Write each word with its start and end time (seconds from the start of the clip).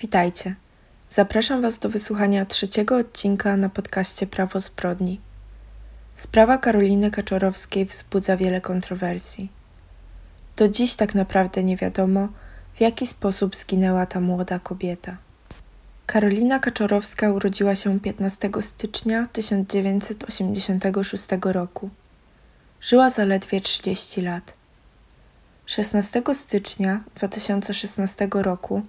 Witajcie. 0.00 0.54
Zapraszam 1.08 1.62
Was 1.62 1.78
do 1.78 1.88
wysłuchania 1.88 2.46
trzeciego 2.46 2.96
odcinka 2.96 3.56
na 3.56 3.68
podcaście 3.68 4.26
Prawo 4.26 4.60
Zbrodni. 4.60 5.20
Sprawa 6.14 6.58
Karoliny 6.58 7.10
Kaczorowskiej 7.10 7.86
wzbudza 7.86 8.36
wiele 8.36 8.60
kontrowersji. 8.60 9.48
Do 10.56 10.68
dziś 10.68 10.94
tak 10.94 11.14
naprawdę 11.14 11.64
nie 11.64 11.76
wiadomo, 11.76 12.28
w 12.74 12.80
jaki 12.80 13.06
sposób 13.06 13.56
zginęła 13.56 14.06
ta 14.06 14.20
młoda 14.20 14.58
kobieta. 14.58 15.16
Karolina 16.06 16.58
Kaczorowska 16.58 17.32
urodziła 17.32 17.74
się 17.74 18.00
15 18.00 18.50
stycznia 18.60 19.26
1986 19.32 21.26
roku. 21.42 21.90
Żyła 22.80 23.10
zaledwie 23.10 23.60
30 23.60 24.22
lat. 24.22 24.52
16 25.66 26.22
stycznia 26.34 27.00
2016 27.14 28.28
roku 28.32 28.82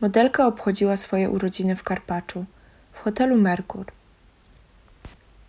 modelka 0.00 0.46
obchodziła 0.46 0.96
swoje 0.96 1.30
urodziny 1.30 1.76
w 1.76 1.82
Karpaczu, 1.82 2.44
w 2.92 2.98
hotelu 2.98 3.36
Merkur. 3.36 3.86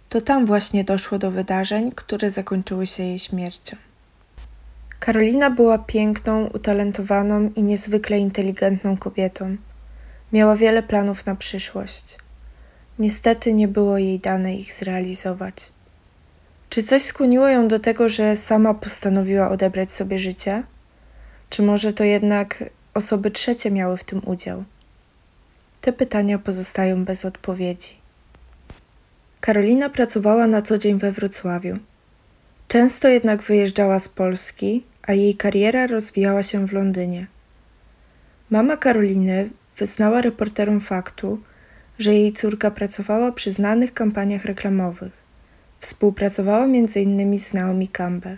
To 0.10 0.22
tam 0.22 0.46
właśnie 0.46 0.84
doszło 0.84 1.18
do 1.18 1.32
wydarzeń, 1.32 1.92
które 1.96 2.32
zakończyły 2.32 2.88
się 2.88 3.04
jej 3.04 3.20
śmiercią. 3.20 3.78
Karolina 5.00 5.50
była 5.50 5.78
piękną, 5.78 6.48
utalentowaną 6.48 7.52
i 7.56 7.64
niezwykle 7.64 8.20
inteligentną 8.20 8.98
kobietą. 8.98 9.58
Miała 10.34 10.56
wiele 10.56 10.84
planów 10.84 11.26
na 11.26 11.36
przyszłość. 11.36 12.18
Niestety 13.00 13.54
nie 13.54 13.68
było 13.68 13.98
jej 13.98 14.20
dane 14.20 14.56
ich 14.56 14.74
zrealizować. 14.74 15.72
Czy 16.70 16.84
coś 16.84 17.04
skłoniło 17.04 17.48
ją 17.48 17.68
do 17.68 17.80
tego, 17.80 18.10
że 18.10 18.36
sama 18.36 18.74
postanowiła 18.74 19.50
odebrać 19.50 19.92
sobie 19.92 20.20
życie? 20.20 20.64
Czy 21.50 21.62
może 21.62 21.94
to 21.94 22.04
jednak 22.04 22.64
osoby 22.94 23.32
trzecie 23.32 23.72
miały 23.72 23.98
w 23.98 24.04
tym 24.04 24.22
udział? 24.26 24.64
Te 25.82 25.94
pytania 25.94 26.40
pozostają 26.40 27.06
bez 27.06 27.26
odpowiedzi. 27.26 27.96
Karolina 29.40 29.90
pracowała 29.90 30.48
na 30.48 30.62
co 30.62 30.78
dzień 30.78 31.00
we 31.00 31.12
Wrocławiu. 31.12 31.78
Często 32.68 33.08
jednak 33.08 33.44
wyjeżdżała 33.44 34.00
z 34.00 34.10
Polski, 34.10 34.84
a 35.08 35.14
jej 35.14 35.36
kariera 35.36 35.88
rozwijała 35.88 36.44
się 36.44 36.68
w 36.68 36.74
Londynie. 36.74 37.28
Mama 38.50 38.78
Karoliny 38.78 39.50
wyznała 39.78 40.22
reporterom 40.22 40.82
faktu, 40.82 41.40
że 42.00 42.14
jej 42.14 42.34
córka 42.34 42.72
pracowała 42.72 43.32
przy 43.32 43.52
znanych 43.52 43.94
kampaniach 43.94 44.46
reklamowych. 44.46 45.14
Współpracowała 45.80 46.64
m.in. 46.64 47.40
z 47.40 47.54
Naomi 47.54 47.88
Campbell. 47.88 48.38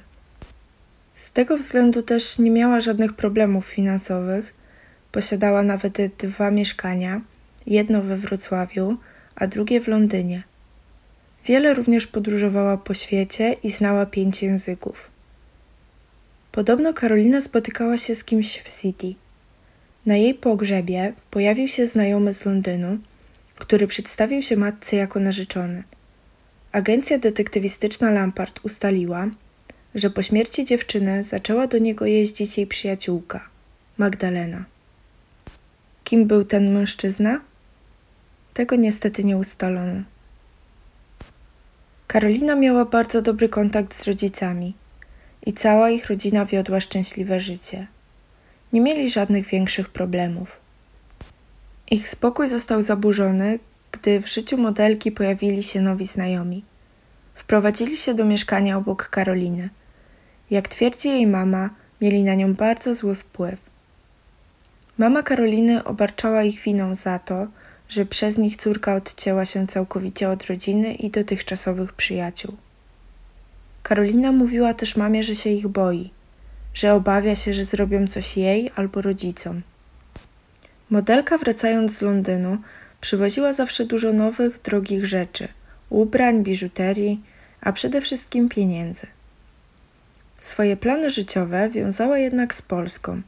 Z 1.15 1.31
tego 1.31 1.57
względu 1.57 2.03
też 2.03 2.39
nie 2.39 2.51
miała 2.51 2.79
żadnych 2.79 3.13
problemów 3.13 3.65
finansowych. 3.65 4.53
Posiadała 5.11 5.63
nawet 5.63 5.97
dwa 6.17 6.51
mieszkania, 6.51 7.21
jedno 7.67 8.01
we 8.01 8.17
Wrocławiu, 8.17 8.97
a 9.35 9.47
drugie 9.47 9.81
w 9.81 9.87
Londynie. 9.87 10.43
Wiele 11.45 11.73
również 11.73 12.07
podróżowała 12.07 12.77
po 12.77 12.93
świecie 12.93 13.55
i 13.63 13.71
znała 13.71 14.05
pięć 14.05 14.43
języków. 14.43 15.11
Podobno 16.51 16.93
Karolina 16.93 17.41
spotykała 17.41 17.97
się 17.97 18.15
z 18.15 18.23
kimś 18.23 18.59
w 18.59 18.81
City. 18.81 19.13
Na 20.05 20.15
jej 20.15 20.33
pogrzebie 20.33 21.13
pojawił 21.31 21.67
się 21.67 21.87
znajomy 21.87 22.33
z 22.33 22.45
Londynu, 22.45 22.97
który 23.55 23.87
przedstawił 23.87 24.41
się 24.41 24.57
matce 24.57 24.95
jako 24.95 25.19
narzeczony. 25.19 25.83
Agencja 26.71 27.17
detektywistyczna 27.17 28.11
Lampard 28.11 28.59
ustaliła, 28.63 29.27
że 29.95 30.09
po 30.09 30.21
śmierci 30.21 30.65
dziewczyny 30.65 31.23
zaczęła 31.23 31.67
do 31.67 31.77
niego 31.77 32.05
jeździć 32.05 32.57
jej 32.57 32.67
przyjaciółka, 32.67 33.49
Magdalena. 33.97 34.65
Kim 36.03 36.27
był 36.27 36.45
ten 36.45 36.73
mężczyzna? 36.73 37.41
Tego 38.53 38.75
niestety 38.75 39.23
nie 39.23 39.37
ustalono. 39.37 40.01
Karolina 42.07 42.55
miała 42.55 42.85
bardzo 42.85 43.21
dobry 43.21 43.49
kontakt 43.49 43.95
z 43.95 44.07
rodzicami 44.07 44.73
i 45.45 45.53
cała 45.53 45.89
ich 45.89 46.05
rodzina 46.05 46.45
wiodła 46.45 46.79
szczęśliwe 46.79 47.39
życie. 47.39 47.87
Nie 48.73 48.81
mieli 48.81 49.09
żadnych 49.09 49.47
większych 49.47 49.89
problemów. 49.89 50.59
Ich 51.91 52.09
spokój 52.09 52.47
został 52.47 52.81
zaburzony, 52.81 53.59
gdy 53.91 54.21
w 54.21 54.27
życiu 54.27 54.57
modelki 54.57 55.11
pojawili 55.11 55.63
się 55.63 55.81
nowi 55.81 56.07
znajomi. 56.07 56.63
Wprowadzili 57.35 57.97
się 57.97 58.13
do 58.13 58.25
mieszkania 58.25 58.77
obok 58.77 59.09
Karoliny– 59.09 59.69
jak 60.53 60.67
twierdzi 60.67 61.09
jej 61.09 61.27
mama, 61.27 61.69
mieli 62.01 62.23
na 62.23 62.35
nią 62.35 62.53
bardzo 62.53 62.95
zły 62.95 63.15
wpływ. 63.15 63.59
Mama 64.97 65.23
Karoliny 65.23 65.83
obarczała 65.83 66.43
ich 66.43 66.59
winą 66.61 66.95
za 66.95 67.19
to, 67.19 67.47
że 67.89 68.05
przez 68.05 68.37
nich 68.37 68.57
córka 68.57 68.95
odcięła 68.95 69.45
się 69.45 69.67
całkowicie 69.67 70.29
od 70.29 70.45
rodziny 70.45 70.93
i 70.93 71.09
dotychczasowych 71.09 71.93
przyjaciół. 71.93 72.53
Karolina 73.83 74.31
mówiła 74.31 74.73
też 74.73 74.95
mamie, 74.95 75.23
że 75.23 75.35
się 75.35 75.49
ich 75.49 75.67
boi, 75.67 76.09
że 76.73 76.93
obawia 76.93 77.35
się, 77.35 77.53
że 77.53 77.65
zrobią 77.65 78.07
coś 78.07 78.37
jej 78.37 78.71
albo 78.75 79.01
rodzicom. 79.01 79.61
Modelka 80.89 81.37
wracając 81.37 81.97
z 81.97 82.01
Londynu 82.01 82.57
przywoziła 83.01 83.53
zawsze 83.53 83.85
dużo 83.85 84.13
nowych, 84.13 84.61
drogich 84.61 85.05
rzeczy 85.05 85.47
ubrań, 85.89 86.43
biżuterii, 86.43 87.21
a 87.61 87.71
przede 87.71 88.01
wszystkim 88.01 88.49
pieniędzy. 88.49 89.07
Swoje 90.43 90.77
plany 90.77 91.09
życiowe 91.09 91.69
wiązała 91.69 92.17
jednak 92.17 92.55
z 92.55 92.61
Polską. 92.61 93.21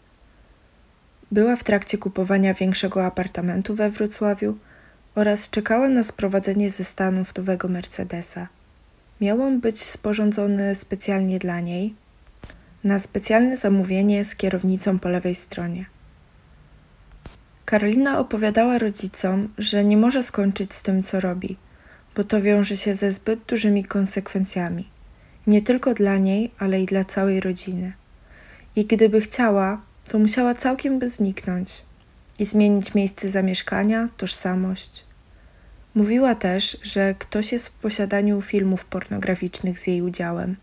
Była 1.31 1.55
w 1.55 1.63
trakcie 1.63 1.97
kupowania 1.97 2.53
większego 2.53 3.05
apartamentu 3.05 3.75
we 3.75 3.89
Wrocławiu 3.89 4.57
oraz 5.15 5.49
czekała 5.49 5.89
na 5.89 6.03
sprowadzenie 6.03 6.69
ze 6.69 6.83
Stanów 6.83 7.35
nowego 7.35 7.67
Mercedesa. 7.67 8.47
Miał 9.21 9.41
on 9.41 9.59
być 9.59 9.81
sporządzony 9.81 10.75
specjalnie 10.75 11.39
dla 11.39 11.59
niej, 11.59 11.93
na 12.83 12.99
specjalne 12.99 13.57
zamówienie 13.57 14.25
z 14.25 14.35
kierownicą 14.35 14.99
po 14.99 15.09
lewej 15.09 15.35
stronie. 15.35 15.85
Karolina 17.65 18.19
opowiadała 18.19 18.77
rodzicom, 18.77 19.49
że 19.57 19.83
nie 19.83 19.97
może 19.97 20.23
skończyć 20.23 20.73
z 20.73 20.81
tym, 20.81 21.03
co 21.03 21.19
robi, 21.19 21.57
bo 22.15 22.23
to 22.23 22.41
wiąże 22.41 22.77
się 22.77 22.95
ze 22.95 23.11
zbyt 23.11 23.39
dużymi 23.45 23.83
konsekwencjami 23.83 24.94
nie 25.47 25.61
tylko 25.61 25.93
dla 25.93 26.17
niej, 26.17 26.51
ale 26.59 26.81
i 26.81 26.85
dla 26.85 27.05
całej 27.05 27.39
rodziny. 27.39 27.93
I 28.75 28.85
gdyby 28.85 29.21
chciała, 29.21 29.81
to 30.07 30.19
musiała 30.19 30.53
całkiem 30.55 30.99
by 30.99 31.09
zniknąć 31.09 31.81
i 32.39 32.45
zmienić 32.45 32.93
miejsce 32.93 33.29
zamieszkania, 33.29 34.09
tożsamość. 34.17 35.05
Mówiła 35.95 36.35
też, 36.35 36.77
że 36.83 37.15
ktoś 37.19 37.51
jest 37.51 37.67
w 37.67 37.71
posiadaniu 37.71 38.41
filmów 38.41 38.85
pornograficznych 38.85 39.79
z 39.79 39.87
jej 39.87 40.01
udziałem 40.01 40.55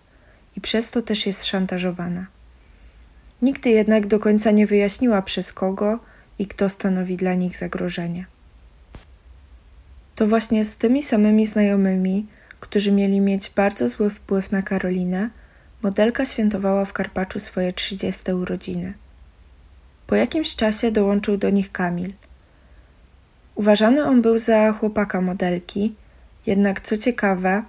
i 0.57 0.61
przez 0.61 0.91
to 0.91 1.03
też 1.03 1.27
jest 1.27 1.45
szantażowana. 1.45 2.27
Nigdy 3.43 3.71
jednak 3.71 4.07
do 4.07 4.19
końca 4.19 4.51
nie 4.51 4.67
wyjaśniła 4.67 5.23
przez 5.23 5.53
kogo 5.53 5.99
i 6.39 6.47
kto 6.47 6.69
stanowi 6.69 7.17
dla 7.17 7.35
nich 7.35 7.57
zagrożenie. 7.57 8.27
To 10.15 10.27
właśnie 10.27 10.65
z 10.65 10.77
tymi 10.77 11.03
samymi 11.03 11.47
znajomymi 11.47 12.27
którzy 12.73 12.93
mieli 12.93 13.21
mieć 13.21 13.51
bardzo 13.51 13.89
zły 13.89 14.11
wpływ 14.11 14.51
na 14.51 14.63
Karolinę, 14.63 15.31
modelka 15.83 16.25
świętowała 16.25 16.85
w 16.85 16.93
Karpaczu 16.93 17.41
swoje 17.41 17.73
30 17.73 18.33
urodziny. 18.33 18.95
Po 20.07 20.17
jakimś 20.17 20.57
czasie 20.57 20.93
dołączył 20.93 21.37
do 21.37 21.51
nich 21.51 21.73
Kamil. 21.73 22.13
Uważany 23.55 24.05
on 24.05 24.23
był 24.23 24.39
za 24.39 24.73
chłopaka 24.73 25.21
modelki, 25.21 25.95
jednak 26.47 26.81
co 26.81 26.97
ciekawe, 26.97 27.63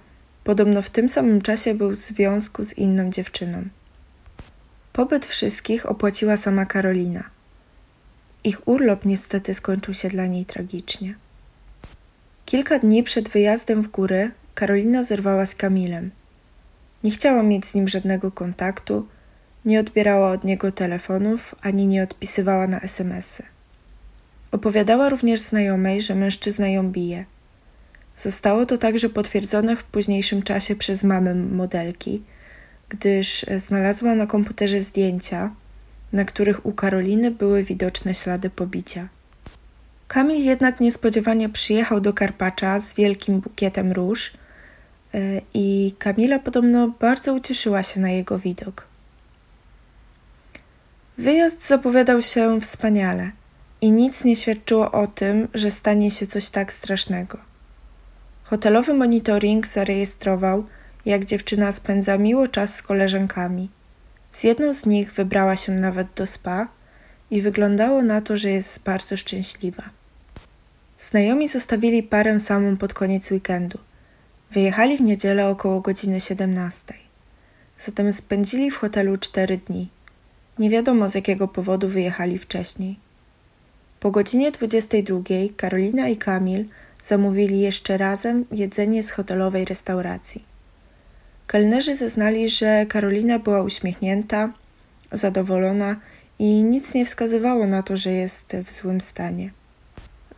podobno 0.44 0.82
w 0.82 0.90
tym 0.90 1.08
samym 1.08 1.42
czasie 1.42 1.74
był 1.74 1.90
w 1.90 1.96
związku 1.96 2.64
z 2.64 2.72
inną 2.72 3.10
dziewczyną. 3.10 3.64
Pobyt 4.92 5.26
wszystkich 5.26 5.86
opłaciła 5.86 6.36
sama 6.36 6.66
Karolina. 6.66 7.24
Ich 8.44 8.68
urlop 8.68 9.04
niestety 9.04 9.54
skończył 9.54 9.94
się 9.94 10.08
dla 10.08 10.26
niej 10.26 10.44
tragicznie. 10.44 11.14
Kilka 12.46 12.78
dni 12.78 13.02
przed 13.02 13.28
wyjazdem 13.28 13.82
w 13.82 13.88
góry 13.88 14.30
Karolina 14.54 15.02
zerwała 15.02 15.46
z 15.46 15.54
Kamilem. 15.54 16.10
Nie 17.04 17.10
chciała 17.10 17.42
mieć 17.42 17.66
z 17.66 17.74
nim 17.74 17.88
żadnego 17.88 18.32
kontaktu, 18.32 19.06
nie 19.64 19.80
odbierała 19.80 20.30
od 20.30 20.44
niego 20.44 20.72
telefonów 20.72 21.54
ani 21.62 21.86
nie 21.86 22.02
odpisywała 22.02 22.66
na 22.66 22.80
SMSy. 22.80 23.42
Opowiadała 24.52 25.08
również 25.08 25.40
znajomej, 25.40 26.00
że 26.00 26.14
mężczyzna 26.14 26.68
ją 26.68 26.90
bije. 26.90 27.24
Zostało 28.16 28.66
to 28.66 28.78
także 28.78 29.08
potwierdzone 29.08 29.76
w 29.76 29.84
późniejszym 29.84 30.42
czasie 30.42 30.76
przez 30.76 31.04
mamę 31.04 31.34
modelki, 31.34 32.22
gdyż 32.88 33.46
znalazła 33.58 34.14
na 34.14 34.26
komputerze 34.26 34.80
zdjęcia, 34.80 35.50
na 36.12 36.24
których 36.24 36.66
u 36.66 36.72
Karoliny 36.72 37.30
były 37.30 37.62
widoczne 37.62 38.14
ślady 38.14 38.50
pobicia. 38.50 39.08
Kamil 40.08 40.44
jednak 40.44 40.80
niespodziewanie 40.80 41.48
przyjechał 41.48 42.00
do 42.00 42.12
Karpacza 42.12 42.80
z 42.80 42.94
wielkim 42.94 43.40
bukietem 43.40 43.92
róż 43.92 44.32
i 45.54 45.94
Kamila 45.98 46.38
podobno 46.38 46.88
bardzo 47.00 47.34
ucieszyła 47.34 47.82
się 47.82 48.00
na 48.00 48.10
jego 48.10 48.38
widok. 48.38 48.86
Wyjazd 51.18 51.66
zapowiadał 51.66 52.22
się 52.22 52.60
wspaniale 52.60 53.30
i 53.80 53.90
nic 53.90 54.24
nie 54.24 54.36
świadczyło 54.36 54.92
o 54.92 55.06
tym, 55.06 55.48
że 55.54 55.70
stanie 55.70 56.10
się 56.10 56.26
coś 56.26 56.48
tak 56.48 56.72
strasznego. 56.72 57.38
Hotelowy 58.44 58.94
monitoring 58.94 59.66
zarejestrował, 59.66 60.66
jak 61.06 61.24
dziewczyna 61.24 61.72
spędza 61.72 62.18
miło 62.18 62.48
czas 62.48 62.74
z 62.74 62.82
koleżankami. 62.82 63.70
Z 64.32 64.44
jedną 64.44 64.74
z 64.74 64.86
nich 64.86 65.12
wybrała 65.12 65.56
się 65.56 65.72
nawet 65.72 66.08
do 66.16 66.26
spa 66.26 66.68
i 67.30 67.42
wyglądało 67.42 68.02
na 68.02 68.20
to, 68.20 68.36
że 68.36 68.50
jest 68.50 68.82
bardzo 68.82 69.16
szczęśliwa. 69.16 69.82
Znajomi 70.98 71.48
zostawili 71.48 72.02
parę 72.02 72.40
samą 72.40 72.76
pod 72.76 72.94
koniec 72.94 73.30
weekendu. 73.30 73.78
Wyjechali 74.54 74.96
w 74.96 75.00
niedzielę 75.00 75.48
około 75.48 75.80
godziny 75.80 76.20
17. 76.20 76.94
Zatem 77.84 78.12
spędzili 78.12 78.70
w 78.70 78.76
hotelu 78.76 79.18
cztery 79.18 79.60
dni. 79.66 79.88
Nie 80.58 80.70
wiadomo 80.70 81.08
z 81.08 81.14
jakiego 81.14 81.48
powodu 81.48 81.88
wyjechali 81.88 82.38
wcześniej. 82.38 82.96
Po 84.00 84.10
godzinie 84.10 84.52
22 84.52 85.20
Karolina 85.56 86.08
i 86.08 86.16
Kamil 86.16 86.64
zamówili 87.02 87.60
jeszcze 87.60 87.96
razem 87.96 88.44
jedzenie 88.52 89.02
z 89.02 89.10
hotelowej 89.10 89.64
restauracji. 89.64 90.44
Kelnerzy 91.46 91.96
zeznali, 91.96 92.48
że 92.48 92.86
Karolina 92.86 93.38
była 93.38 93.62
uśmiechnięta, 93.62 94.52
zadowolona 95.12 95.96
i 96.38 96.62
nic 96.62 96.94
nie 96.94 97.06
wskazywało 97.06 97.66
na 97.66 97.82
to, 97.82 97.96
że 97.96 98.12
jest 98.12 98.56
w 98.66 98.72
złym 98.72 99.00
stanie. 99.00 99.50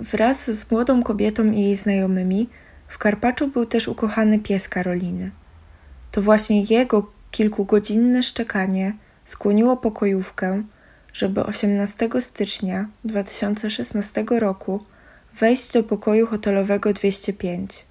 Wraz 0.01 0.51
z 0.51 0.71
młodą 0.71 1.03
kobietą 1.03 1.53
i 1.53 1.61
jej 1.61 1.77
znajomymi 1.77 2.49
w 2.89 2.99
Karpaczu 2.99 3.49
był 3.49 3.67
też 3.67 3.89
ukochany 3.89 4.39
pies 4.39 4.69
Karoliny. 4.69 5.31
To 6.11 6.23
właśnie 6.23 6.63
jego 6.63 7.11
kilkugodzinne 7.31 8.23
szczekanie 8.23 8.93
skłoniło 9.25 9.77
pokojówkę, 9.77 10.63
żeby 11.13 11.45
18 11.45 12.09
stycznia 12.21 12.89
2016 13.05 14.25
roku 14.31 14.85
wejść 15.41 15.73
do 15.73 15.83
pokoju 15.83 16.27
hotelowego 16.27 16.93
205. 16.93 17.85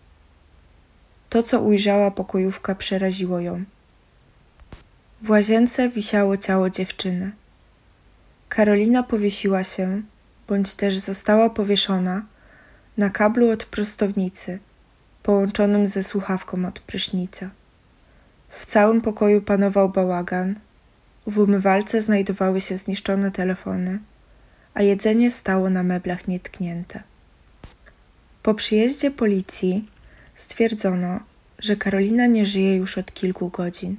To, 1.30 1.44
co 1.44 1.60
ujrzała 1.62 2.12
pokojówka, 2.12 2.76
przeraziło 2.76 3.40
ją. 3.40 3.64
W 5.22 5.30
łazience 5.30 5.90
wisiało 5.90 6.38
ciało 6.38 6.70
dziewczyny. 6.70 7.32
Karolina 8.50 9.04
powiesiła 9.04 9.64
się, 9.64 10.02
bądź 10.48 10.76
też 10.76 10.98
została 10.98 11.50
powieszona, 11.50 12.26
na 12.98 13.10
kablu 13.10 13.50
od 13.50 13.66
prostownicy, 13.66 14.60
połączonym 15.26 15.88
ze 15.88 16.04
słuchawką 16.04 16.66
od 16.66 16.80
prysznica. 16.80 17.50
W 18.50 18.66
całym 18.66 19.02
pokoju 19.02 19.42
panował 19.42 19.90
bałagan. 19.90 20.56
W 21.28 21.40
umywalce 21.40 22.02
znajdowały 22.02 22.62
się 22.62 22.78
zniszczone 22.78 23.32
telefony, 23.32 24.00
a 24.74 24.82
jedzenie 24.82 25.32
stało 25.32 25.70
na 25.70 25.84
meblach 25.84 26.28
nietknięte. 26.28 27.04
Po 28.44 28.54
przyjeździe 28.54 29.12
policji 29.12 29.86
stwierdzono, 30.36 31.20
że 31.60 31.76
Karolina 31.76 32.26
nie 32.26 32.46
żyje 32.46 32.76
już 32.76 32.98
od 32.98 33.14
kilku 33.14 33.50
godzin. 33.50 33.96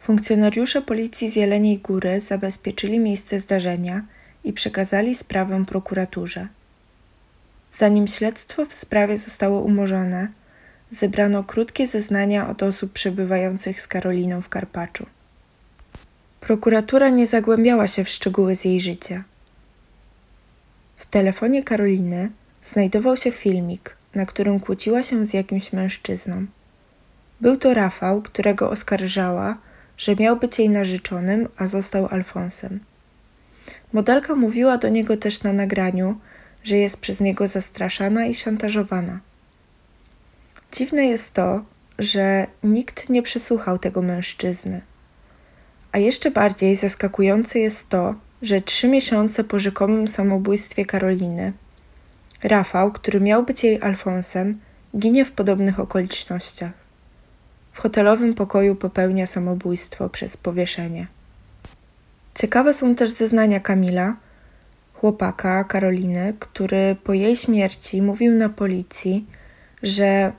Funkcjonariusze 0.00 0.82
policji 0.82 1.30
z 1.30 1.36
Jeleniej 1.36 1.78
Góry 1.78 2.20
zabezpieczyli 2.20 2.98
miejsce 2.98 3.40
zdarzenia 3.40 4.02
i 4.44 4.52
przekazali 4.52 5.14
sprawę 5.14 5.64
prokuraturze. 5.66 6.48
Zanim 7.74 8.06
śledztwo 8.06 8.66
w 8.66 8.74
sprawie 8.74 9.18
zostało 9.18 9.60
umorzone, 9.60 10.28
zebrano 10.90 11.44
krótkie 11.44 11.86
zeznania 11.86 12.48
od 12.48 12.62
osób 12.62 12.92
przebywających 12.92 13.80
z 13.80 13.86
Karoliną 13.86 14.42
w 14.42 14.48
Karpaczu. 14.48 15.06
Prokuratura 16.40 17.08
nie 17.08 17.26
zagłębiała 17.26 17.86
się 17.86 18.04
w 18.04 18.08
szczegóły 18.08 18.56
z 18.56 18.64
jej 18.64 18.80
życia. 18.80 19.24
W 20.96 21.06
telefonie 21.06 21.62
Karoliny 21.62 22.30
znajdował 22.62 23.16
się 23.16 23.32
filmik, 23.32 23.96
na 24.14 24.26
którym 24.26 24.60
kłóciła 24.60 25.02
się 25.02 25.26
z 25.26 25.34
jakimś 25.34 25.72
mężczyzną. 25.72 26.46
Był 27.40 27.56
to 27.56 27.74
Rafał, 27.74 28.22
którego 28.22 28.70
oskarżała, 28.70 29.56
że 29.96 30.16
miał 30.16 30.36
być 30.36 30.58
jej 30.58 30.68
narzeczonym, 30.68 31.48
a 31.56 31.66
został 31.66 32.06
Alfonsem. 32.06 32.80
Modelka 33.92 34.34
mówiła 34.34 34.78
do 34.78 34.88
niego 34.88 35.16
też 35.16 35.42
na 35.42 35.52
nagraniu, 35.52 36.18
że 36.62 36.76
jest 36.76 36.96
przez 36.96 37.20
niego 37.20 37.48
zastraszana 37.48 38.26
i 38.26 38.34
szantażowana. 38.34 39.20
Dziwne 40.72 41.06
jest 41.06 41.34
to, 41.34 41.64
że 41.98 42.46
nikt 42.62 43.08
nie 43.08 43.22
przesłuchał 43.22 43.78
tego 43.78 44.02
mężczyzny. 44.02 44.80
A 45.92 45.98
jeszcze 45.98 46.30
bardziej 46.30 46.76
zaskakujące 46.76 47.58
jest 47.58 47.88
to, 47.88 48.14
że 48.42 48.60
trzy 48.60 48.88
miesiące 48.88 49.44
po 49.44 49.58
rzekomym 49.58 50.08
samobójstwie 50.08 50.84
Karoliny, 50.84 51.52
Rafał, 52.42 52.92
który 52.92 53.20
miał 53.20 53.42
być 53.44 53.64
jej 53.64 53.82
Alfonsem, 53.82 54.60
ginie 54.96 55.24
w 55.24 55.32
podobnych 55.32 55.80
okolicznościach. 55.80 56.72
W 57.72 57.78
hotelowym 57.80 58.34
pokoju 58.34 58.74
popełnia 58.76 59.26
samobójstwo 59.26 60.08
przez 60.08 60.36
powieszenie. 60.36 61.06
Ciekawe 62.34 62.74
są 62.74 62.94
też 62.94 63.10
zeznania 63.10 63.60
Kamila, 63.60 64.16
chłopaka 65.00 65.64
Karoliny, 65.64 66.34
który 66.38 66.96
po 67.04 67.12
jej 67.12 67.36
śmierci 67.36 68.02
mówił 68.02 68.34
na 68.34 68.48
policji, 68.48 69.26
że 69.82 70.32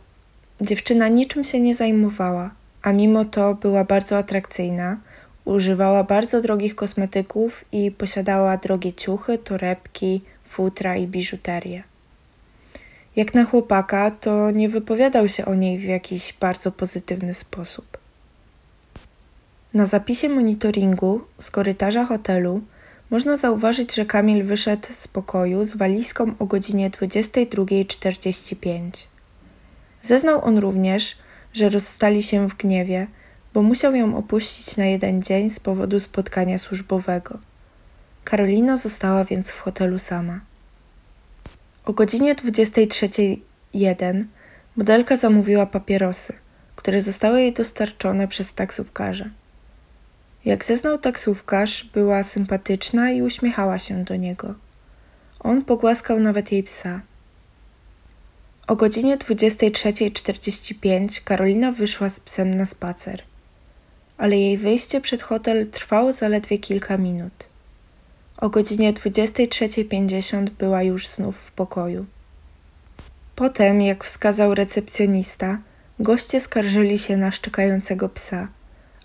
Dziewczyna 0.62 1.08
niczym 1.08 1.44
się 1.44 1.60
nie 1.60 1.76
zajmowała, 1.76 2.52
a 2.82 2.92
mimo 2.92 3.26
to 3.26 3.56
była 3.56 3.84
bardzo 3.84 4.18
atrakcyjna, 4.18 4.98
używała 5.46 6.04
bardzo 6.04 6.42
drogich 6.42 6.76
kosmetyków 6.76 7.66
i 7.72 7.92
posiadała 7.92 8.58
drogie 8.58 8.94
ciuchy, 8.94 9.38
torebki, 9.38 10.22
futra 10.48 10.96
i 10.96 11.08
biżuterię. 11.08 11.84
Jak 13.16 13.34
na 13.34 13.46
chłopaka, 13.46 14.12
to 14.12 14.52
nie 14.52 14.70
wypowiadał 14.70 15.28
się 15.28 15.46
o 15.46 15.56
niej 15.56 15.80
w 15.80 15.84
jakiś 15.84 16.34
bardzo 16.40 16.72
pozytywny 16.72 17.34
sposób. 17.34 17.98
Na 19.74 19.86
zapisie 19.86 20.30
monitoringu 20.30 21.22
z 21.38 21.52
korytarza 21.52 22.06
hotelu 22.06 22.62
można 23.12 23.38
zauważyć, 23.38 23.96
że 23.96 24.06
Kamil 24.06 24.44
wyszedł 24.44 24.88
z 24.92 25.08
pokoju 25.08 25.66
z 25.66 25.78
walizką 25.78 26.34
o 26.40 26.46
godzinie 26.46 26.90
22.45. 26.90 28.82
Zeznał 30.02 30.46
on 30.46 30.58
również, 30.58 31.18
że 31.54 31.70
rozstali 31.70 32.24
się 32.24 32.50
w 32.50 32.58
gniewie, 32.58 33.08
bo 33.54 33.62
musiał 33.62 33.96
ją 33.96 34.18
opuścić 34.18 34.78
na 34.78 34.86
jeden 34.86 35.22
dzień 35.22 35.50
z 35.50 35.60
powodu 35.60 36.00
spotkania 36.00 36.58
służbowego. 36.58 37.40
Karolina 38.24 38.78
została 38.78 39.26
więc 39.26 39.52
w 39.52 39.60
hotelu 39.60 40.00
sama. 40.00 40.40
O 41.86 41.94
godzinie 41.94 42.36
23.01 42.36 44.24
modelka 44.76 45.18
zamówiła 45.18 45.66
papierosy, 45.66 46.34
które 46.76 47.02
zostały 47.02 47.42
jej 47.42 47.54
dostarczone 47.54 48.28
przez 48.28 48.54
taksówkarza. 48.54 49.30
Jak 50.46 50.66
zeznał 50.66 50.98
taksówkarz, 50.98 51.84
była 51.84 52.24
sympatyczna 52.24 53.12
i 53.12 53.22
uśmiechała 53.22 53.80
się 53.80 54.04
do 54.04 54.16
niego. 54.16 54.56
On 55.40 55.66
pogłaskał 55.66 56.20
nawet 56.20 56.52
jej 56.52 56.64
psa. 56.64 57.02
O 58.68 58.76
godzinie 58.76 59.18
23.45 59.18 61.24
Karolina 61.24 61.72
wyszła 61.72 62.10
z 62.10 62.20
psem 62.20 62.56
na 62.56 62.66
spacer, 62.66 63.24
ale 64.18 64.38
jej 64.38 64.58
wyjście 64.58 65.02
przed 65.02 65.24
hotel 65.24 65.68
trwało 65.68 66.14
zaledwie 66.14 66.58
kilka 66.58 66.98
minut. 66.98 67.34
O 68.38 68.50
godzinie 68.50 68.94
23.50 68.94 70.50
była 70.50 70.84
już 70.84 71.08
znów 71.08 71.38
w 71.38 71.52
pokoju. 71.52 72.06
Potem, 73.36 73.82
jak 73.82 74.04
wskazał 74.04 74.56
recepcjonista, 74.56 75.58
goście 76.00 76.42
skarżyli 76.42 77.00
się 77.00 77.18
na 77.18 77.32
szczekającego 77.32 78.10
psa, 78.10 78.48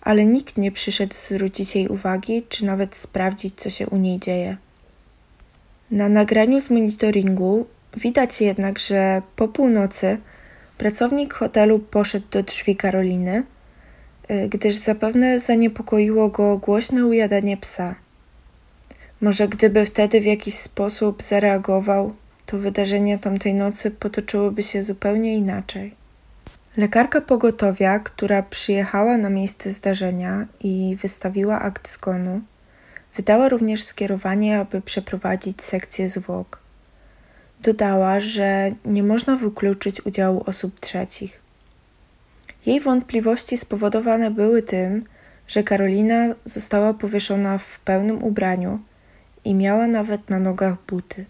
ale 0.07 0.27
nikt 0.27 0.57
nie 0.57 0.73
przyszedł 0.73 1.15
zwrócić 1.15 1.77
jej 1.77 1.89
uwagi 1.89 2.43
czy 2.49 2.65
nawet 2.65 2.97
sprawdzić, 2.97 3.55
co 3.57 3.71
się 3.71 3.87
u 3.87 3.97
niej 3.97 4.21
dzieje. 4.21 4.57
Na 5.91 6.09
nagraniu 6.09 6.61
z 6.61 6.71
monitoringu 6.71 7.67
Widać 7.97 8.41
jednak, 8.41 8.79
że 8.79 9.23
po 9.37 9.49
północy 9.49 10.19
pracownik 10.79 11.35
hotelu 11.35 11.79
poszedł 11.79 12.27
do 12.31 12.43
drzwi 12.43 12.77
Karoliny, 12.77 13.43
y, 14.31 14.49
gdyż 14.49 14.75
zapewne 14.75 15.41
zaniepokoiło 15.41 16.29
go 16.29 16.59
głośne 16.59 17.07
ujadanie 17.07 17.57
psa. 17.57 17.95
Może 19.21 19.49
gdyby 19.49 19.87
wtedy 19.87 20.21
w 20.21 20.25
jakiś 20.25 20.55
sposób 20.55 21.23
zareagował, 21.23 22.15
to 22.47 22.59
wydarzenia 22.59 23.19
tamtej 23.19 23.55
nocy 23.55 23.91
potoczyłyby 23.91 24.63
się 24.63 24.83
zupełnie 24.85 25.37
inaczej. 25.37 25.95
Lekarka 26.77 27.21
pogotowia, 27.21 27.99
która 27.99 28.43
przyjechała 28.43 29.17
na 29.17 29.31
miejsce 29.31 29.71
zdarzenia 29.71 30.47
i 30.61 30.97
wystawiła 31.03 31.61
akt 31.61 31.89
zgonu, 31.89 32.41
wydała 33.17 33.49
również 33.49 33.85
skierowanie, 33.85 34.61
aby 34.61 34.81
przeprowadzić 34.81 35.63
sekcję 35.63 36.09
zwłok. 36.09 36.61
Dodała, 37.61 38.21
że 38.21 38.71
nie 38.85 39.03
można 39.03 39.37
wykluczyć 39.37 40.07
udziału 40.07 40.43
osób 40.47 40.81
trzecich. 40.81 41.41
Jej 42.67 42.81
wątpliwości 42.81 43.59
spowodowane 43.59 44.31
były 44.31 44.63
tym, 44.63 45.05
że 45.49 45.63
Karolina 45.63 46.35
została 46.45 46.95
powieszona 46.95 47.59
w 47.59 47.79
pełnym 47.79 48.25
ubraniu 48.25 48.81
i 49.45 49.55
miała 49.55 49.87
nawet 49.87 50.31
na 50.31 50.39
nogach 50.39 50.75
buty. 50.89 51.25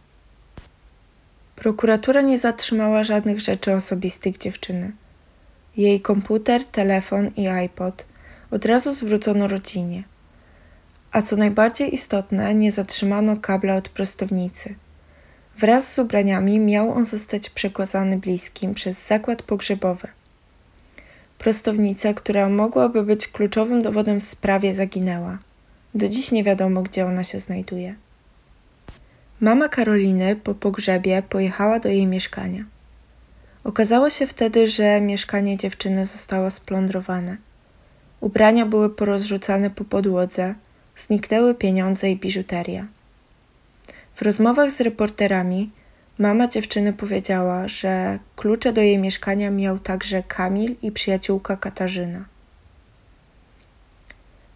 Prokuratura 1.57 2.21
nie 2.21 2.38
zatrzymała 2.38 3.03
żadnych 3.03 3.41
rzeczy 3.41 3.73
osobistych 3.73 4.38
dziewczyny. 4.38 4.93
Jej 5.76 6.00
komputer, 6.00 6.64
telefon 6.64 7.30
i 7.37 7.49
iPod 7.49 8.04
od 8.50 8.64
razu 8.64 8.95
zwrócono 8.95 9.49
rodzinie. 9.49 10.02
A 11.12 11.23
co 11.23 11.37
najbardziej 11.37 11.95
istotne, 11.95 12.54
nie 12.54 12.73
zatrzymano 12.73 13.37
kabla 13.37 13.76
od 13.76 13.88
prostownicy. 13.88 14.75
Wraz 15.59 15.92
z 15.92 15.99
ubraniami 15.99 16.59
miał 16.59 16.92
on 16.92 17.04
zostać 17.04 17.50
przekazany 17.50 18.18
bliskim 18.18 18.75
przez 18.75 19.06
zakład 19.06 19.42
pogrzebowy. 19.42 20.09
Prostownica, 21.38 22.14
która 22.14 22.49
mogłaby 22.49 23.02
być 23.02 23.28
kluczowym 23.28 23.83
dowodem 23.83 24.21
w 24.21 24.25
sprawie, 24.25 24.75
zaginęła. 24.75 25.38
Do 25.95 26.09
dziś 26.09 26.33
nie 26.33 26.45
wiadomo, 26.45 26.83
gdzie 26.83 27.06
ona 27.06 27.25
się 27.25 27.40
znajduje. 27.40 27.95
Mama 29.40 29.68
Karoliny 29.68 30.37
po 30.37 30.54
pogrzebie 30.54 31.23
pojechała 31.28 31.80
do 31.80 31.88
jej 31.88 32.06
mieszkania. 32.06 32.64
Okazało 33.67 34.11
się 34.11 34.27
wtedy, 34.27 34.67
że 34.67 35.01
mieszkanie 35.01 35.57
dziewczyny 35.57 36.07
zostało 36.07 36.51
splądrowane. 36.51 37.37
Ubrania 38.21 38.67
były 38.67 38.91
porozrzucane 38.91 39.71
po 39.71 39.85
podłodze, 39.85 40.55
zniknęły 40.97 41.55
pieniądze 41.55 42.11
i 42.11 42.17
biżuteria. 42.17 42.87
W 44.15 44.23
rozmowach 44.23 44.71
z 44.71 44.81
reporterami 44.81 45.71
mama 46.19 46.49
dziewczyny 46.49 46.93
powiedziała, 46.93 47.69
że 47.69 48.19
klucze 48.37 48.73
do 48.73 48.81
jej 48.81 48.99
mieszkania 48.99 49.51
miał 49.51 49.79
także 49.79 50.23
Kamil 50.23 50.77
i 50.83 50.93
przyjaciółka 50.93 51.57
Katarzyna. 51.57 52.25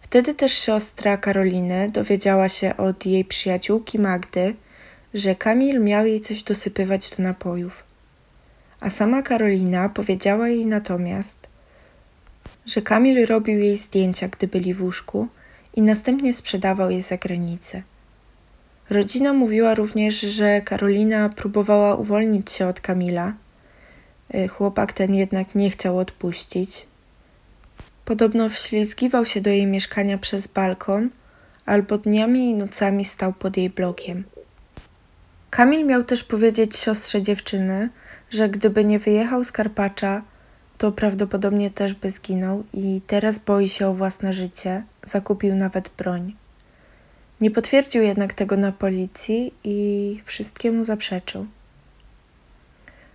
Wtedy 0.01 0.33
też 0.33 0.53
siostra 0.53 1.17
Karoliny 1.17 1.89
dowiedziała 1.89 2.49
się 2.49 2.77
od 2.77 3.05
jej 3.05 3.25
przyjaciółki 3.25 3.99
Magdy, 3.99 4.55
że 5.13 5.35
Kamil 5.35 5.81
miał 5.83 6.05
jej 6.05 6.21
coś 6.21 6.43
dosypywać 6.43 7.09
do 7.09 7.23
napojów. 7.23 7.90
A 8.81 8.89
sama 8.89 9.21
Karolina 9.21 9.89
powiedziała 9.89 10.49
jej 10.49 10.65
natomiast, 10.65 11.47
że 12.65 12.81
Kamil 12.81 13.25
robił 13.25 13.59
jej 13.59 13.77
zdjęcia, 13.77 14.27
gdy 14.27 14.47
byli 14.47 14.73
w 14.73 14.81
łóżku 14.81 15.27
i 15.75 15.81
następnie 15.81 16.33
sprzedawał 16.33 16.91
je 16.91 17.03
za 17.03 17.17
granicę. 17.17 17.81
Rodzina 18.89 19.33
mówiła 19.33 19.75
również, 19.75 20.19
że 20.19 20.61
Karolina 20.61 21.29
próbowała 21.29 21.95
uwolnić 21.95 22.51
się 22.51 22.67
od 22.67 22.79
Kamila. 22.79 23.33
Y, 24.35 24.47
chłopak 24.47 24.93
ten 24.93 25.15
jednak 25.15 25.55
nie 25.55 25.69
chciał 25.69 25.97
odpuścić. 25.97 26.85
Podobno 28.05 28.49
wślizgiwał 28.49 29.25
się 29.25 29.41
do 29.41 29.49
jej 29.49 29.65
mieszkania 29.65 30.17
przez 30.17 30.47
balkon, 30.47 31.09
albo 31.65 31.97
dniami 31.97 32.49
i 32.49 32.53
nocami 32.53 33.05
stał 33.05 33.33
pod 33.33 33.57
jej 33.57 33.69
blokiem. 33.69 34.23
Kamil 35.49 35.85
miał 35.85 36.03
też 36.03 36.23
powiedzieć 36.23 36.77
siostrze 36.77 37.21
dziewczyny, 37.21 37.89
że 38.31 38.49
gdyby 38.49 38.85
nie 38.85 38.99
wyjechał 38.99 39.43
z 39.43 39.51
Karpacza, 39.51 40.21
to 40.77 40.91
prawdopodobnie 40.91 41.71
też 41.71 41.93
by 41.93 42.11
zginął 42.11 42.63
i 42.73 43.01
teraz 43.07 43.39
boi 43.39 43.69
się 43.69 43.87
o 43.87 43.93
własne 43.93 44.33
życie, 44.33 44.83
zakupił 45.03 45.55
nawet 45.55 45.89
broń. 45.97 46.35
Nie 47.41 47.51
potwierdził 47.51 48.03
jednak 48.03 48.33
tego 48.33 48.57
na 48.57 48.71
policji 48.71 49.53
i 49.63 50.21
wszystkiemu 50.25 50.83
zaprzeczył. 50.83 51.45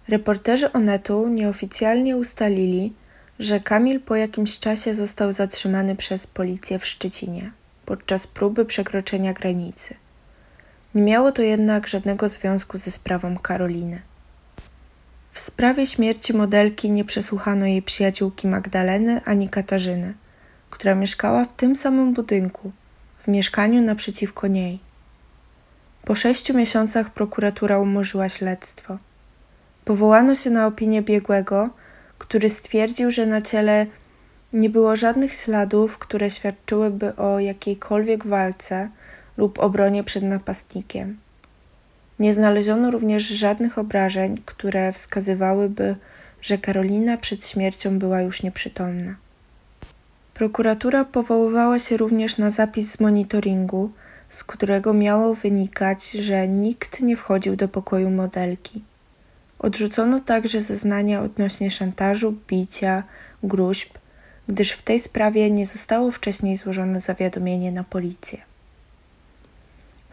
Reporterzy 0.08 0.73
Onetu 0.73 1.28
nieoficjalnie 1.28 2.16
ustalili, 2.16 2.92
że 3.38 3.61
Kamil 3.61 4.00
po 4.00 4.16
jakimś 4.16 4.58
czasie 4.58 4.94
został 4.94 5.32
zatrzymany 5.32 5.96
przez 5.96 6.26
policję 6.26 6.78
w 6.78 6.87
Szczecinie 6.87 7.50
podczas 7.87 8.26
próby 8.26 8.64
przekroczenia 8.64 9.32
granicy. 9.32 9.94
Nie 10.94 11.02
miało 11.02 11.32
to 11.32 11.42
jednak 11.42 11.87
żadnego 11.87 12.28
związku 12.28 12.78
ze 12.78 12.90
sprawą 12.90 13.38
Karoliny. 13.38 14.00
W 15.37 15.40
sprawie 15.40 15.87
śmierci 15.87 16.33
modelki 16.33 16.90
nie 16.90 17.05
przesłuchano 17.05 17.66
jej 17.66 17.83
przyjaciółki 17.83 18.47
Magdaleny 18.47 19.21
ani 19.25 19.49
Katarzyny, 19.49 20.14
która 20.71 20.95
mieszkała 20.95 21.45
w 21.45 21.57
tym 21.57 21.76
samym 21.76 22.14
budynku, 22.14 22.73
w 23.23 23.28
mieszkaniu 23.28 23.83
naprzeciwko 23.83 24.47
niej. 24.47 24.78
Po 26.05 26.14
sześciu 26.14 26.55
miesiącach 26.55 27.11
prokuratura 27.11 27.78
umorzyła 27.78 28.28
śledztwo. 28.28 28.99
Powołano 29.85 30.35
się 30.35 30.50
na 30.50 30.66
opinię 30.66 31.02
biegłego, 31.02 31.71
który 32.19 32.49
stwierdził, 32.49 33.11
że 33.11 33.26
na 33.26 33.43
ciele 33.43 33.87
nie 34.52 34.71
było 34.71 34.97
żadnych 34.97 35.35
śladów, 35.35 35.99
które 35.99 36.31
świadczyłyby 36.31 37.16
o 37.16 37.38
jakiejkolwiek 37.38 38.26
walce 38.26 38.90
lub 39.37 39.59
obronie 39.59 40.05
przed 40.05 40.23
napastnikiem. 40.23 41.25
Nie 42.18 42.35
znaleziono 42.35 42.90
również 42.90 43.23
żadnych 43.23 43.78
obrażeń, 43.78 44.42
które 44.46 44.92
wskazywałyby, 44.92 45.96
że 46.40 46.58
Karolina 46.58 47.16
przed 47.16 47.46
śmiercią 47.46 47.99
była 47.99 48.20
już 48.20 48.42
nieprzytomna. 48.42 49.14
Prokuratura 50.35 51.04
powoływała 51.04 51.78
się 51.78 51.96
również 51.96 52.38
na 52.38 52.50
zapis 52.50 52.90
z 52.90 53.00
monitoringu, 53.00 53.90
z 54.28 54.44
którego 54.44 54.92
miało 54.92 55.35
wynikać, 55.35 56.11
że 56.11 56.49
nikt 56.49 57.00
nie 57.00 57.16
wchodził 57.16 57.56
do 57.56 57.68
pokoju 57.68 58.11
modelki. 58.11 58.82
Odrzucono 59.58 60.20
także 60.20 60.61
zeznania 60.61 61.23
odnośnie 61.23 61.70
szantażu, 61.70 62.35
bicia, 62.49 63.02
gruźb, 63.42 63.90
gdyż 64.49 64.73
w 64.73 64.82
tej 64.82 65.00
sprawie 65.00 65.50
nie 65.50 65.66
zostało 65.66 66.11
wcześniej 66.11 66.56
złożone 66.56 67.00
zawiadomienie 67.00 67.73
na 67.73 67.85
policję. 67.85 68.38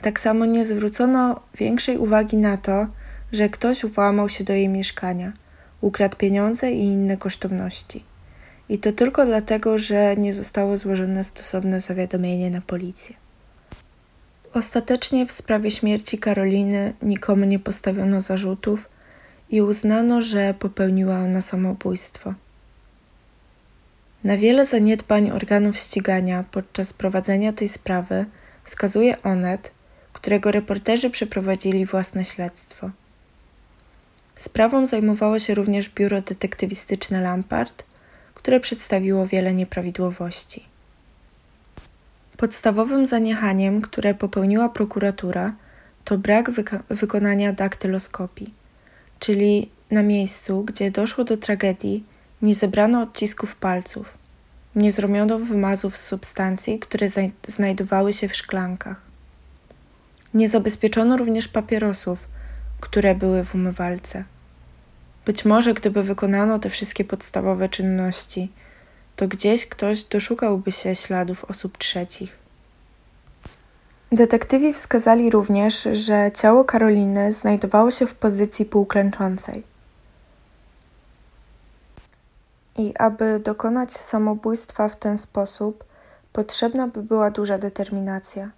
Tak 0.04 0.20
samo 0.20 0.46
nie 0.46 0.66
zwrócono 0.66 1.40
większej 1.58 1.98
uwagi 1.98 2.38
na 2.38 2.58
to, 2.58 2.88
że 3.32 3.50
ktoś 3.50 3.86
włamał 3.86 4.30
się 4.30 4.44
do 4.44 4.54
jej 4.54 4.70
mieszkania, 4.70 5.34
ukradł 5.82 6.18
pieniądze 6.18 6.72
i 6.72 6.84
inne 6.84 7.18
kosztowności. 7.18 8.04
I 8.70 8.78
to 8.80 8.92
tylko 8.92 9.26
dlatego, 9.26 9.78
że 9.78 10.16
nie 10.18 10.34
zostało 10.34 10.78
złożone 10.78 11.24
stosowne 11.24 11.82
zawiadomienie 11.82 12.50
na 12.50 12.62
policję. 12.62 13.16
Ostatecznie 14.54 15.26
w 15.26 15.32
sprawie 15.32 15.72
śmierci 15.72 16.18
Karoliny 16.18 16.94
nikomu 17.02 17.46
nie 17.46 17.60
postawiono 17.60 18.22
zarzutów 18.22 18.90
i 19.50 19.62
uznano, 19.62 20.22
że 20.22 20.54
popełniła 20.54 21.18
ona 21.20 21.42
samobójstwo. 21.42 22.34
Na 24.24 24.38
wiele 24.38 24.66
zaniedbań 24.66 25.32
organów 25.32 25.78
ścigania 25.78 26.44
podczas 26.52 26.94
prowadzenia 26.94 27.54
tej 27.54 27.70
sprawy 27.70 28.26
wskazuje 28.64 29.22
Onet, 29.22 29.72
którego 30.24 30.52
reporterzy 30.52 31.10
przeprowadzili 31.10 31.86
własne 31.86 32.26
śledztwo. 32.26 32.90
Sprawą 34.36 34.88
zajmowało 34.88 35.40
się 35.40 35.56
również 35.56 35.90
biuro 35.90 36.22
detektywistyczne 36.22 37.22
Lampard, 37.22 37.84
które 38.36 38.60
przedstawiło 38.60 39.28
wiele 39.28 39.54
nieprawidłowości. 39.54 40.64
Podstawowym 42.38 43.08
zaniechaniem, 43.08 43.82
które 43.82 44.14
popełniła 44.14 44.70
prokuratura, 44.70 45.54
to 46.06 46.18
brak 46.18 46.52
wyko 46.52 46.78
wykonania 46.90 47.54
daktyloskopii, 47.54 48.54
czyli 49.20 49.70
na 49.92 50.04
miejscu, 50.04 50.64
gdzie 50.64 50.92
doszło 50.92 51.24
do 51.24 51.38
tragedii, 51.38 52.04
nie 52.42 52.56
zebrano 52.56 53.02
odcisków 53.02 53.56
palców, 53.56 54.18
nie 54.76 54.92
zrobiono 54.92 55.40
wymazów 55.40 55.98
z 55.98 56.08
substancji, 56.08 56.80
które 56.80 57.08
znajdowały 57.48 58.14
się 58.14 58.28
w 58.28 58.36
szklankach. 58.36 59.03
Nie 60.34 60.50
zabezpieczono 60.50 61.18
również 61.18 61.48
papierosów, 61.48 62.20
które 62.80 63.16
były 63.16 63.44
w 63.44 63.56
umywalce. 63.56 64.24
Być 65.26 65.46
może, 65.46 65.74
gdyby 65.74 66.04
wykonano 66.04 66.60
te 66.60 66.70
wszystkie 66.70 67.04
podstawowe 67.04 67.70
czynności, 67.70 68.52
to 69.16 69.28
gdzieś 69.28 69.70
ktoś 69.70 70.04
doszukałby 70.04 70.72
się 70.72 70.96
śladów 70.96 71.46
osób 71.46 71.78
trzecich. 71.78 72.38
Detektywi 74.12 74.74
wskazali 74.74 75.30
również, 75.30 75.84
że 75.92 76.32
ciało 76.36 76.66
Karoliny 76.66 77.34
znajdowało 77.34 77.92
się 77.92 78.08
w 78.08 78.16
pozycji 78.16 78.66
półklęczącej. 78.66 79.64
I 82.78 82.94
aby 82.98 83.40
dokonać 83.40 83.94
samobójstwa 83.94 84.90
w 84.90 84.96
ten 84.96 85.18
sposób, 85.18 85.84
potrzebna 86.34 86.88
by 86.88 87.04
była 87.04 87.32
duża 87.32 87.58
determinacja. 87.58 88.50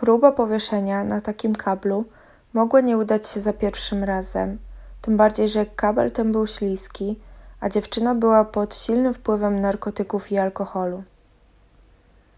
Próba 0.00 0.32
powieszenia 0.32 1.04
na 1.04 1.20
takim 1.20 1.54
kablu 1.54 2.04
mogła 2.52 2.80
nie 2.80 2.98
udać 2.98 3.28
się 3.28 3.40
za 3.40 3.52
pierwszym 3.52 4.04
razem, 4.04 4.58
tym 5.02 5.16
bardziej, 5.16 5.48
że 5.48 5.66
kabel 5.66 6.10
ten 6.10 6.32
był 6.32 6.46
śliski, 6.46 7.18
a 7.60 7.68
dziewczyna 7.68 8.14
była 8.14 8.44
pod 8.44 8.74
silnym 8.74 9.14
wpływem 9.14 9.60
narkotyków 9.60 10.32
i 10.32 10.38
alkoholu. 10.38 11.02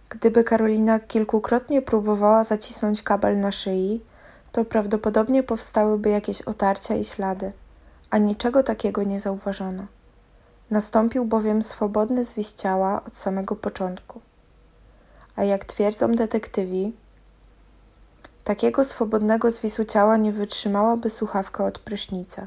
Gdyby 0.08 0.44
Karolina 0.44 1.00
kilkukrotnie 1.00 1.82
próbowała 1.82 2.44
zacisnąć 2.44 3.02
kabel 3.02 3.40
na 3.40 3.52
szyi, 3.52 4.00
to 4.52 4.64
prawdopodobnie 4.64 5.42
powstałyby 5.42 6.10
jakieś 6.10 6.42
otarcia 6.42 6.94
i 6.94 7.04
ślady, 7.04 7.52
a 8.10 8.18
niczego 8.18 8.62
takiego 8.62 9.02
nie 9.02 9.20
zauważono. 9.20 9.86
Nastąpił 10.70 11.24
bowiem 11.24 11.62
swobodny 11.62 12.24
zwis 12.24 12.54
ciała 12.54 13.02
od 13.04 13.16
samego 13.16 13.56
początku. 13.56 14.20
A 15.36 15.44
jak 15.44 15.64
twierdzą 15.64 16.12
detektywi, 16.12 16.92
Takiego 18.48 18.84
swobodnego 18.84 19.50
zwisu 19.50 19.84
ciała 19.84 20.16
nie 20.16 20.32
wytrzymałaby 20.32 21.10
słuchawka 21.10 21.64
od 21.64 21.78
prysznica. 21.78 22.46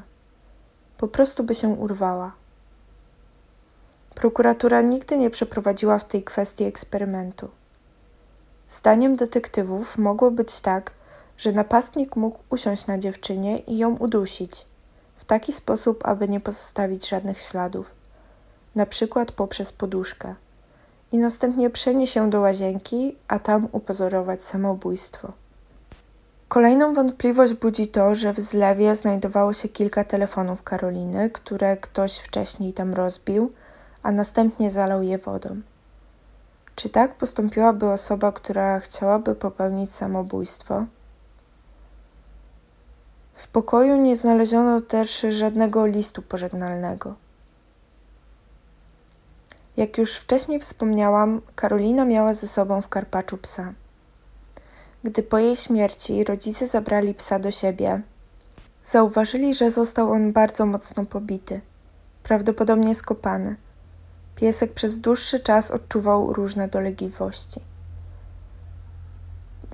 Po 0.98 1.08
prostu 1.08 1.44
by 1.44 1.54
się 1.54 1.68
urwała. 1.68 2.32
Prokuratura 4.14 4.80
nigdy 4.80 5.16
nie 5.16 5.30
przeprowadziła 5.30 5.98
w 5.98 6.04
tej 6.04 6.22
kwestii 6.22 6.64
eksperymentu. 6.64 7.48
Zdaniem 8.68 9.16
detektywów 9.16 9.98
mogło 9.98 10.30
być 10.30 10.60
tak, 10.60 10.90
że 11.36 11.52
napastnik 11.52 12.16
mógł 12.16 12.38
usiąść 12.50 12.86
na 12.86 12.98
dziewczynie 12.98 13.58
i 13.58 13.78
ją 13.78 13.96
udusić 13.96 14.66
w 15.16 15.24
taki 15.24 15.52
sposób, 15.52 16.06
aby 16.06 16.28
nie 16.28 16.40
pozostawić 16.40 17.08
żadnych 17.08 17.40
śladów, 17.40 17.90
na 18.74 18.86
przykład 18.86 19.32
poprzez 19.32 19.72
poduszkę, 19.72 20.34
i 21.12 21.18
następnie 21.18 21.70
przenieść 21.70 22.12
się 22.12 22.30
do 22.30 22.40
łazienki, 22.40 23.16
a 23.28 23.38
tam 23.38 23.68
upozorować 23.72 24.44
samobójstwo. 24.44 25.41
Kolejną 26.52 26.94
wątpliwość 26.94 27.54
budzi 27.54 27.88
to, 27.88 28.14
że 28.14 28.32
w 28.32 28.40
zlewie 28.40 28.96
znajdowało 28.96 29.52
się 29.52 29.68
kilka 29.68 30.04
telefonów 30.04 30.62
Karoliny, 30.62 31.30
które 31.30 31.76
ktoś 31.76 32.18
wcześniej 32.18 32.72
tam 32.72 32.94
rozbił, 32.94 33.52
a 34.02 34.12
następnie 34.12 34.70
zalał 34.70 35.02
je 35.02 35.18
wodą. 35.18 35.60
Czy 36.76 36.88
tak 36.88 37.14
postąpiłaby 37.14 37.90
osoba, 37.90 38.32
która 38.32 38.80
chciałaby 38.80 39.34
popełnić 39.34 39.92
samobójstwo? 39.92 40.84
W 43.34 43.48
pokoju 43.48 43.96
nie 43.96 44.16
znaleziono 44.16 44.80
też 44.80 45.26
żadnego 45.30 45.86
listu 45.86 46.22
pożegnalnego. 46.22 47.14
Jak 49.76 49.98
już 49.98 50.16
wcześniej 50.16 50.60
wspomniałam, 50.60 51.40
Karolina 51.54 52.04
miała 52.04 52.34
ze 52.34 52.48
sobą 52.48 52.82
w 52.82 52.88
karpaczu 52.88 53.38
psa. 53.38 53.72
Gdy 55.04 55.22
po 55.22 55.38
jej 55.38 55.56
śmierci 55.56 56.24
rodzice 56.24 56.68
zabrali 56.68 57.14
psa 57.14 57.38
do 57.38 57.50
siebie, 57.50 58.02
zauważyli, 58.84 59.54
że 59.54 59.70
został 59.70 60.12
on 60.12 60.32
bardzo 60.32 60.66
mocno 60.66 61.06
pobity, 61.06 61.60
prawdopodobnie 62.22 62.94
skopany. 62.94 63.56
Piesek 64.36 64.72
przez 64.72 65.00
dłuższy 65.00 65.40
czas 65.40 65.70
odczuwał 65.70 66.32
różne 66.32 66.68
dolegliwości. 66.68 67.60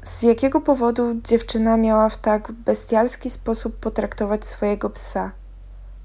Z 0.05 0.23
jakiego 0.23 0.61
powodu 0.61 1.21
dziewczyna 1.25 1.77
miała 1.77 2.09
w 2.09 2.17
tak 2.17 2.53
bestialski 2.53 3.31
sposób 3.31 3.77
potraktować 3.77 4.47
swojego 4.47 4.91
psa? 4.91 5.31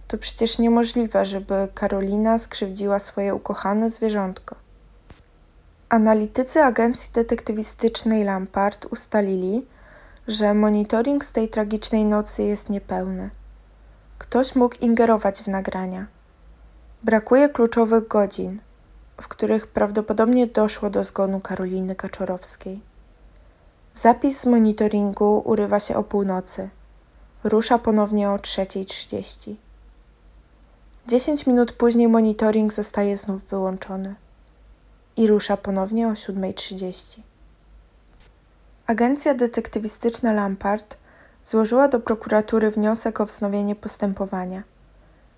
To 0.07 0.17
przecież 0.17 0.59
niemożliwe, 0.59 1.25
żeby 1.25 1.67
Karolina 1.73 2.39
skrzywdziła 2.39 2.99
swoje 2.99 3.35
ukochane 3.35 3.89
zwierzątko. 3.89 4.62
Analitycy 5.93 6.63
agencji 6.63 7.09
detektywistycznej 7.13 8.23
Lampard 8.23 8.85
ustalili, 8.85 9.65
że 10.27 10.53
monitoring 10.53 11.25
z 11.25 11.31
tej 11.31 11.49
tragicznej 11.49 12.05
nocy 12.05 12.43
jest 12.43 12.69
niepełny. 12.69 13.29
Ktoś 14.17 14.55
mógł 14.55 14.75
ingerować 14.81 15.41
w 15.41 15.47
nagrania. 15.47 16.05
Brakuje 17.03 17.49
kluczowych 17.49 18.07
godzin, 18.07 18.61
w 19.21 19.27
których 19.27 19.67
prawdopodobnie 19.67 20.47
doszło 20.47 20.89
do 20.89 21.03
zgonu 21.03 21.39
Karoliny 21.39 21.95
Kaczorowskiej. 21.95 22.81
Zapis 23.95 24.39
z 24.39 24.45
monitoringu 24.45 25.41
urywa 25.45 25.79
się 25.79 25.95
o 25.95 26.03
północy. 26.03 26.69
Rusza 27.43 27.79
ponownie 27.79 28.29
o 28.29 28.35
3.30. 28.35 29.55
Dziesięć 31.07 31.47
minut 31.47 31.71
później 31.71 32.07
monitoring 32.07 32.73
zostaje 32.73 33.17
znów 33.17 33.43
wyłączony 33.43 34.15
i 35.17 35.27
rusza 35.27 35.57
ponownie 35.57 36.07
o 36.07 36.11
7.30. 36.11 37.19
Agencja 38.87 39.33
detektywistyczna 39.33 40.33
Lampard 40.33 40.97
złożyła 41.43 41.87
do 41.87 41.99
prokuratury 41.99 42.71
wniosek 42.71 43.21
o 43.21 43.25
wznowienie 43.25 43.75
postępowania. 43.75 44.63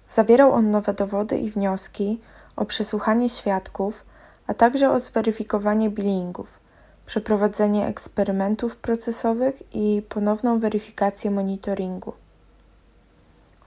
Zawierał 0.07 0.51
on 0.53 0.71
nowe 0.71 0.93
dowody 0.93 1.37
i 1.37 1.51
wnioski 1.51 2.21
o 2.55 2.65
przesłuchanie 2.65 3.29
świadków, 3.29 4.03
a 4.47 4.53
także 4.53 4.91
o 4.91 4.99
zweryfikowanie 4.99 5.89
billingów, 5.89 6.47
przeprowadzenie 7.05 7.87
eksperymentów 7.87 8.75
procesowych 8.75 9.75
i 9.75 10.01
ponowną 10.09 10.59
weryfikację 10.59 11.31
monitoringu. 11.31 12.13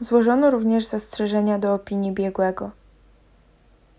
Złożono 0.00 0.50
również 0.50 0.86
zastrzeżenia 0.86 1.58
do 1.58 1.74
opinii 1.74 2.12
biegłego. 2.12 2.70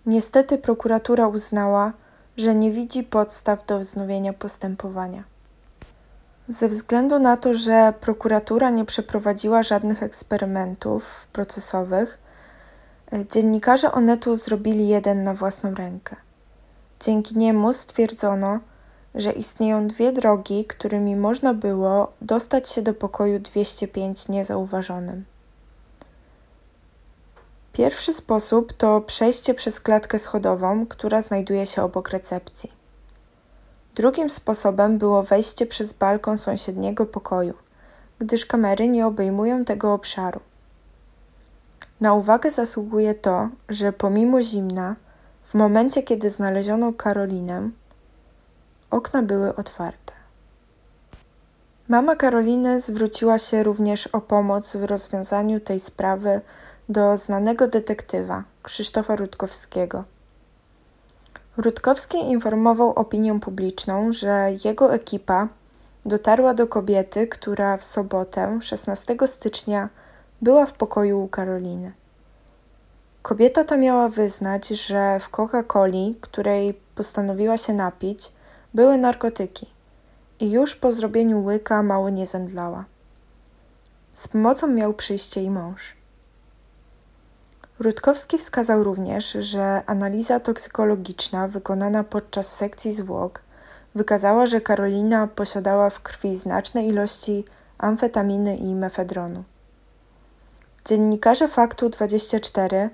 Niestety 0.05 0.57
prokuratura 0.57 1.27
uznała, 1.27 1.93
że 2.37 2.55
nie 2.55 2.71
widzi 2.71 3.03
podstaw 3.03 3.65
do 3.65 3.79
wznowienia 3.79 4.33
postępowania. 4.33 5.23
Ze 6.47 6.69
względu 6.69 7.19
na 7.19 7.37
to, 7.37 7.53
że 7.53 7.93
prokuratura 8.01 8.69
nie 8.69 8.85
przeprowadziła 8.85 9.63
żadnych 9.63 10.03
eksperymentów 10.03 11.03
procesowych, 11.33 12.17
e, 13.13 13.25
dziennikarze 13.25 13.91
Onetu 13.91 14.35
zrobili 14.35 14.87
jeden 14.87 15.23
na 15.23 15.33
własną 15.33 15.75
rękę. 15.75 16.15
Dzięki 16.99 17.37
niemu 17.37 17.73
stwierdzono, 17.73 18.59
że 19.15 19.31
istnieją 19.31 19.87
dwie 19.87 20.11
drogi, 20.11 20.65
którymi 20.65 21.15
można 21.15 21.53
było 21.53 22.11
dostać 22.21 22.69
się 22.69 22.81
do 22.81 22.93
pokoju 22.93 23.39
205 23.39 24.27
niezauważonym. 24.27 25.25
Pierwszy 27.79 28.13
sposób 28.13 28.73
to 28.73 29.01
przejście 29.01 29.53
przez 29.53 29.79
klatkę 29.79 30.19
schodową, 30.19 30.85
która 30.85 31.21
znajduje 31.21 31.65
się 31.65 31.83
obok 31.83 32.09
recepcji. 32.09 32.71
Drugim 33.95 34.29
sposobem 34.29 34.97
było 34.97 35.23
wejście 35.23 35.65
przez 35.65 35.93
balkon 35.93 36.37
sąsiedniego 36.37 37.05
pokoju, 37.05 37.53
gdyż 38.19 38.45
kamery 38.45 38.87
nie 38.87 39.07
obejmują 39.07 39.65
tego 39.65 39.93
obszaru. 39.93 40.39
Na 42.01 42.13
uwagę 42.13 42.51
zasługuje 42.51 43.15
to, 43.15 43.49
że 43.69 43.93
pomimo 43.93 44.41
zimna, 44.41 44.95
w 45.43 45.53
momencie 45.53 46.03
kiedy 46.03 46.29
znaleziono 46.29 46.93
Karolinę, 46.93 47.69
okna 48.91 49.21
były 49.21 49.55
otwarte. 49.55 50.13
Mama 51.87 52.15
Karoliny 52.15 52.81
zwróciła 52.81 53.37
się 53.37 53.63
również 53.63 54.07
o 54.07 54.21
pomoc 54.21 54.75
w 54.75 54.83
rozwiązaniu 54.83 55.59
tej 55.59 55.79
sprawy 55.79 56.41
do 56.89 57.17
znanego 57.17 57.67
detektywa 57.67 58.43
Krzysztofa 58.63 59.15
Rutkowskiego. 59.15 60.03
Rutkowski 61.57 62.17
informował 62.17 62.93
opinię 62.93 63.39
publiczną, 63.39 64.13
że 64.13 64.49
jego 64.65 64.93
ekipa 64.93 65.47
dotarła 66.05 66.53
do 66.53 66.67
kobiety, 66.67 67.27
która 67.27 67.77
w 67.77 67.83
sobotę 67.83 68.59
16 68.61 69.17
stycznia 69.25 69.89
była 70.41 70.65
w 70.65 70.73
pokoju 70.73 71.23
u 71.23 71.27
Karoliny. 71.27 71.91
Kobieta 73.21 73.63
ta 73.63 73.77
miała 73.77 74.09
wyznać, 74.09 74.67
że 74.67 75.19
w 75.19 75.29
Coca-Coli, 75.29 76.15
której 76.21 76.79
postanowiła 76.95 77.57
się 77.57 77.73
napić, 77.73 78.31
były 78.73 78.97
narkotyki 78.97 79.67
i 80.39 80.51
już 80.51 80.75
po 80.75 80.91
zrobieniu 80.91 81.43
łyka 81.43 81.83
mało 81.83 82.09
nie 82.09 82.27
zemdlała. 82.27 82.85
Z 84.13 84.27
pomocą 84.27 84.67
miał 84.67 84.93
przyjść 84.93 85.35
jej 85.35 85.49
mąż. 85.49 85.98
Rutkowski 87.79 88.37
wskazał 88.37 88.83
również, 88.83 89.31
że 89.31 89.81
analiza 89.85 90.39
toksykologiczna 90.39 91.47
wykonana 91.47 92.03
podczas 92.03 92.55
sekcji 92.55 92.93
zwłok 92.93 93.41
wykazała, 93.95 94.45
że 94.45 94.61
Karolina 94.61 95.27
posiadała 95.27 95.89
w 95.89 95.99
krwi 95.99 96.37
znaczne 96.37 96.85
ilości 96.85 97.45
amfetaminy 97.77 98.57
i 98.57 98.75
mefedronu. 98.75 99.43
Dziennikarze 100.85 101.47
Faktu 101.47 101.89
24 101.89 102.89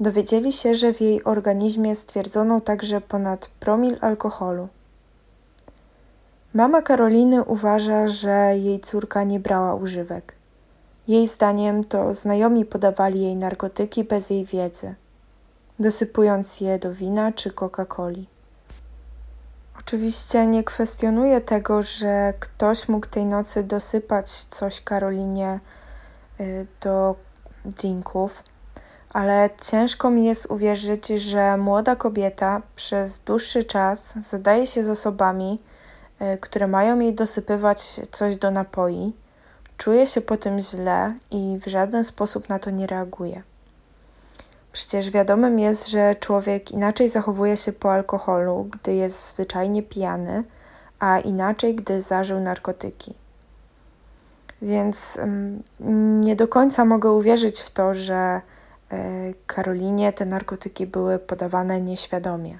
dowiedzieli 0.00 0.52
się, 0.52 0.74
że 0.74 0.92
w 0.92 1.00
jej 1.00 1.24
organizmie 1.24 1.96
stwierdzono 1.96 2.60
także 2.60 3.00
ponad 3.00 3.46
promil 3.60 3.96
alkoholu. 4.00 4.68
Mama 6.54 6.82
Karoliny 6.82 7.44
uważa, 7.44 8.08
że 8.08 8.52
jej 8.56 8.80
córka 8.80 9.24
nie 9.24 9.40
brała 9.40 9.74
używek. 9.74 10.34
Jej 11.08 11.28
zdaniem 11.28 11.84
to 11.84 12.14
znajomi 12.14 12.64
podawali 12.64 13.22
jej 13.22 13.36
narkotyki 13.36 14.04
bez 14.04 14.30
jej 14.30 14.44
wiedzy, 14.44 14.94
dosypując 15.78 16.60
je 16.60 16.78
do 16.78 16.94
wina 16.94 17.32
czy 17.32 17.50
Coca-Coli. 17.50 18.24
Oczywiście 19.78 20.46
nie 20.46 20.64
kwestionuję 20.64 21.40
tego, 21.40 21.82
że 21.82 22.34
ktoś 22.40 22.88
mógł 22.88 23.06
tej 23.06 23.26
nocy 23.26 23.62
dosypać 23.62 24.30
coś 24.30 24.80
Karolinie 24.80 25.60
y, 26.40 26.66
do 26.80 27.14
drinków, 27.64 28.42
ale 29.12 29.50
ciężko 29.62 30.10
mi 30.10 30.24
jest 30.24 30.50
uwierzyć, 30.50 31.08
że 31.08 31.56
młoda 31.56 31.96
kobieta 31.96 32.62
przez 32.76 33.18
dłuższy 33.18 33.64
czas 33.64 34.14
zadaje 34.20 34.66
się 34.66 34.84
z 34.84 34.88
osobami, 34.88 35.60
y, 36.34 36.38
które 36.38 36.66
mają 36.66 37.00
jej 37.00 37.14
dosypywać 37.14 38.00
coś 38.10 38.36
do 38.36 38.50
napoi 38.50 39.12
Czuje 39.82 40.06
się 40.06 40.20
po 40.20 40.36
tym 40.36 40.60
źle 40.60 41.14
i 41.30 41.58
w 41.66 41.70
żaden 41.70 42.04
sposób 42.04 42.48
na 42.48 42.58
to 42.58 42.70
nie 42.70 42.86
reaguje. 42.86 43.42
Przecież 44.72 45.10
wiadomym 45.10 45.58
jest, 45.58 45.88
że 45.88 46.14
człowiek 46.14 46.70
inaczej 46.70 47.08
zachowuje 47.08 47.56
się 47.56 47.72
po 47.72 47.92
alkoholu, 47.92 48.68
gdy 48.70 48.94
jest 48.94 49.28
zwyczajnie 49.28 49.82
pijany, 49.82 50.44
a 50.98 51.18
inaczej, 51.18 51.74
gdy 51.74 52.00
zażył 52.00 52.40
narkotyki. 52.40 53.14
więc 54.62 55.18
nie 56.20 56.36
do 56.36 56.48
końca 56.48 56.84
mogę 56.84 57.10
uwierzyć 57.10 57.60
w 57.60 57.70
to, 57.70 57.94
że 57.94 58.14
e, 58.14 58.40
Karolinie 59.46 60.12
te 60.12 60.26
narkotyki 60.26 60.86
były 60.86 61.18
podawane 61.18 61.80
nieświadomie. 61.80 62.58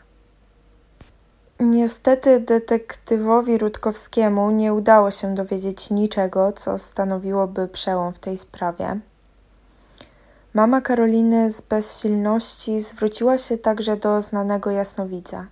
Niestety 1.63 2.41
detektywowi 2.41 3.59
Rutkowskiemu 3.59 4.51
nie 4.51 4.75
udało 4.75 5.11
się 5.11 5.35
dowiedzieć 5.35 5.91
niczego, 5.91 6.53
co 6.53 6.79
stanowiłoby 6.79 7.69
przełom 7.69 8.13
w 8.13 8.19
tej 8.19 8.39
sprawie. 8.39 9.01
Mama 10.55 10.81
Karoliny 10.81 11.51
z 11.51 11.61
bezsilności 11.61 12.81
zwróciła 12.81 13.39
się 13.39 13.59
także 13.59 13.97
do 13.97 14.23
znanego 14.23 14.71
jasnowidza. 14.71 15.47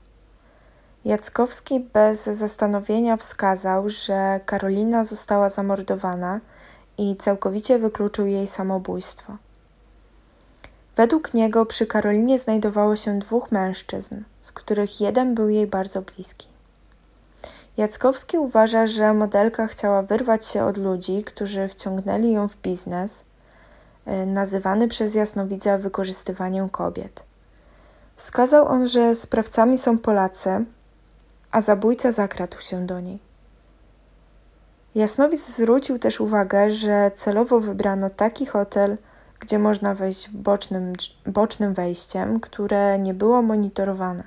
Jackowski 1.05 1.81
bez 1.81 2.25
zastanowienia 2.25 3.16
wskazał, 3.16 3.90
że 3.90 4.40
Karolina 4.46 5.05
została 5.05 5.51
zamordowana 5.51 6.40
i 6.99 7.16
całkowicie 7.16 7.79
wykluczył 7.79 8.27
jej 8.27 8.46
samobójstwo. 8.46 9.37
Według 10.96 11.35
niego 11.35 11.66
przy 11.66 11.87
Karolinie 11.87 12.38
znajdowało 12.38 12.96
się 12.96 13.18
dwóch 13.18 13.53
mężczyzn, 13.53 14.23
z 14.40 14.53
których 14.53 15.00
jeden 15.00 15.35
był 15.35 15.48
jej 15.48 15.66
bardzo 15.66 16.03
bliski. 16.03 16.48
Jackowski 17.76 18.38
uważa, 18.38 18.87
że 18.87 19.14
modelka 19.14 19.66
chciała 19.66 20.03
wyrwać 20.03 20.46
się 20.46 20.64
od 20.64 20.76
ludzi, 20.76 21.24
którzy 21.24 21.68
wciągnęli 21.68 22.33
ją 22.33 22.48
w 22.48 22.57
biznes, 22.57 23.24
y, 24.09 24.26
nazywany 24.26 24.88
przez 24.88 25.14
jasnowidza 25.14 25.79
wykorzystywaniem 25.79 26.68
kobiet. 26.68 27.22
Wskazał 28.16 28.66
on, 28.66 28.87
że 28.87 29.14
sprawcami 29.14 29.79
są 29.79 29.98
Polacy, 29.98 30.64
a 31.50 31.61
zabójca 31.61 32.12
zakradł 32.12 32.61
się 32.61 32.87
do 32.87 33.00
niej. 33.00 33.18
Jasnowidz 34.94 35.48
zwrócił 35.48 35.98
też 35.98 36.20
uwagę, 36.20 36.70
że 36.70 37.11
celowo 37.14 37.61
wybrano 37.61 38.11
taki 38.11 38.46
hotel, 38.46 38.96
gdzie 39.40 39.59
można 39.59 39.94
wejść 39.94 40.31
bocznym, 40.31 40.92
bocznym 41.26 41.74
wejściem, 41.74 42.40
które 42.40 42.98
nie 42.98 43.14
było 43.14 43.42
monitorowane. 43.42 44.24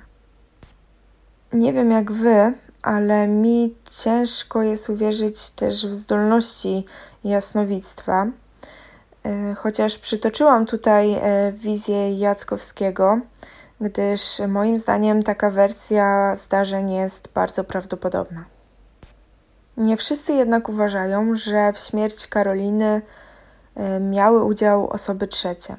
Nie 1.52 1.72
wiem 1.72 1.90
jak 1.90 2.12
wy, 2.12 2.52
ale 2.82 3.28
mi 3.28 3.74
ciężko 4.02 4.62
jest 4.62 4.90
uwierzyć 4.90 5.50
też 5.50 5.86
w 5.86 5.94
zdolności 5.94 6.84
jasnowictwa. 7.24 8.26
E, 9.24 9.54
chociaż 9.54 9.98
przytoczyłam 9.98 10.66
tutaj 10.66 11.14
e, 11.14 11.52
wizję 11.52 12.18
Jackowskiego, 12.18 13.20
gdyż 13.80 14.40
moim 14.48 14.78
zdaniem 14.78 15.22
taka 15.22 15.50
wersja 15.50 16.36
zdarzeń 16.36 16.92
jest 16.92 17.28
bardzo 17.34 17.64
prawdopodobna. 17.64 18.44
Nie 19.76 19.96
wszyscy 19.96 20.32
jednak 20.32 20.68
uważają, 20.68 21.36
że 21.36 21.72
w 21.72 21.78
śmierć 21.78 22.26
Karoliny 22.26 23.02
miały 24.00 24.44
udział 24.44 24.90
osoby 24.90 25.26
trzecie. 25.26 25.76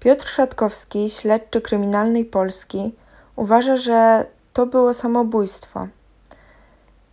Piotr 0.00 0.28
Szatkowski, 0.28 1.10
śledczy 1.10 1.60
kryminalnej 1.60 2.24
Polski, 2.24 2.94
uważa, 3.36 3.76
że 3.76 4.26
to 4.52 4.66
było 4.66 4.94
samobójstwo. 4.94 5.88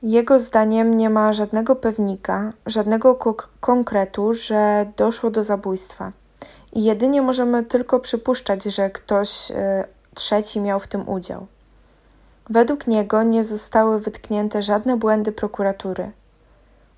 Jego 0.03 0.39
zdaniem 0.39 0.97
nie 0.97 1.09
ma 1.09 1.33
żadnego 1.33 1.75
pewnika, 1.75 2.53
żadnego 2.65 3.19
konkretu, 3.59 4.33
że 4.33 4.85
doszło 4.97 5.29
do 5.29 5.43
zabójstwa. 5.43 6.11
I 6.73 6.83
jedynie 6.83 7.21
możemy 7.21 7.63
tylko 7.63 7.99
przypuszczać, 7.99 8.63
że 8.63 8.89
ktoś 8.89 9.51
y, 9.51 9.55
trzeci 10.13 10.59
miał 10.61 10.79
w 10.79 10.87
tym 10.87 11.09
udział. 11.09 11.47
Według 12.49 12.87
niego 12.87 13.23
nie 13.23 13.43
zostały 13.43 13.99
wytknięte 13.99 14.63
żadne 14.63 14.97
błędy 14.97 15.31
prokuratury. 15.31 16.11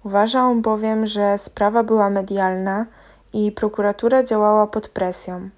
Uważa 0.07 0.43
on 0.43 0.61
bowiem, 0.61 1.05
że 1.05 1.37
sprawa 1.37 1.83
była 1.83 2.09
medialna 2.09 2.85
i 3.33 3.51
prokuratura 3.51 4.23
działała 4.23 4.67
pod 4.67 4.89
presją. 4.89 5.49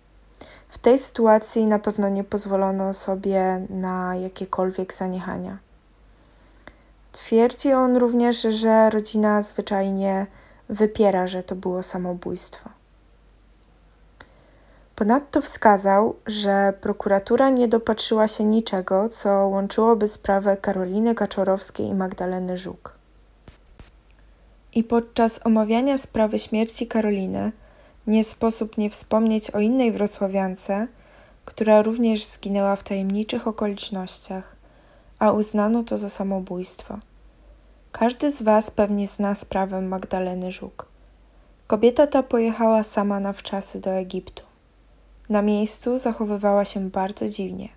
W 0.69 0.77
tej 0.77 0.99
sytuacji 0.99 1.67
na 1.67 1.79
pewno 1.79 2.09
nie 2.09 2.23
pozwolono 2.23 2.93
sobie 2.93 3.65
na 3.69 4.15
jakiekolwiek 4.15 4.93
zaniechania. 4.93 5.57
Twierdzi 7.11 7.73
on 7.73 7.97
również, 7.97 8.41
że 8.41 8.89
rodzina 8.89 9.41
zwyczajnie 9.41 10.27
wypiera, 10.69 11.27
że 11.27 11.43
to 11.43 11.55
było 11.55 11.83
samobójstwo. 11.83 12.69
Ponadto 14.95 15.41
wskazał, 15.41 16.15
że 16.27 16.73
prokuratura 16.81 17.49
nie 17.49 17.67
dopatrzyła 17.67 18.27
się 18.27 18.43
niczego, 18.43 19.09
co 19.09 19.29
łączyłoby 19.29 20.07
sprawę 20.07 20.57
Karoliny 20.57 21.15
Kaczorowskiej 21.15 21.87
i 21.87 21.93
Magdaleny 21.93 22.57
Żuk. 22.57 22.98
I 24.73 24.83
podczas 24.83 25.45
omawiania 25.45 25.97
sprawy 25.97 26.39
śmierci 26.39 26.87
Karoliny 26.87 27.51
nie 28.07 28.23
sposób 28.23 28.77
nie 28.77 28.89
wspomnieć 28.89 29.51
o 29.51 29.59
innej 29.59 29.91
wrocławiance, 29.91 30.87
która 31.45 31.81
również 31.81 32.25
zginęła 32.25 32.75
w 32.75 32.83
tajemniczych 32.83 33.47
okolicznościach, 33.47 34.55
a 35.19 35.31
uznano 35.31 35.83
to 35.83 35.97
za 35.97 36.09
samobójstwo. 36.09 36.99
Każdy 37.91 38.31
z 38.31 38.41
Was 38.41 38.71
pewnie 38.71 39.07
zna 39.07 39.35
sprawę 39.35 39.81
Magdaleny 39.81 40.51
Żuk. 40.51 40.85
Kobieta 41.67 42.07
ta 42.07 42.23
pojechała 42.23 42.83
sama 42.83 43.19
na 43.19 43.33
wczasy 43.33 43.79
do 43.79 43.89
Egiptu. 43.89 44.43
Na 45.29 45.41
miejscu 45.41 45.97
zachowywała 45.97 46.65
się 46.65 46.89
bardzo 46.89 47.29
dziwnie, 47.29 47.69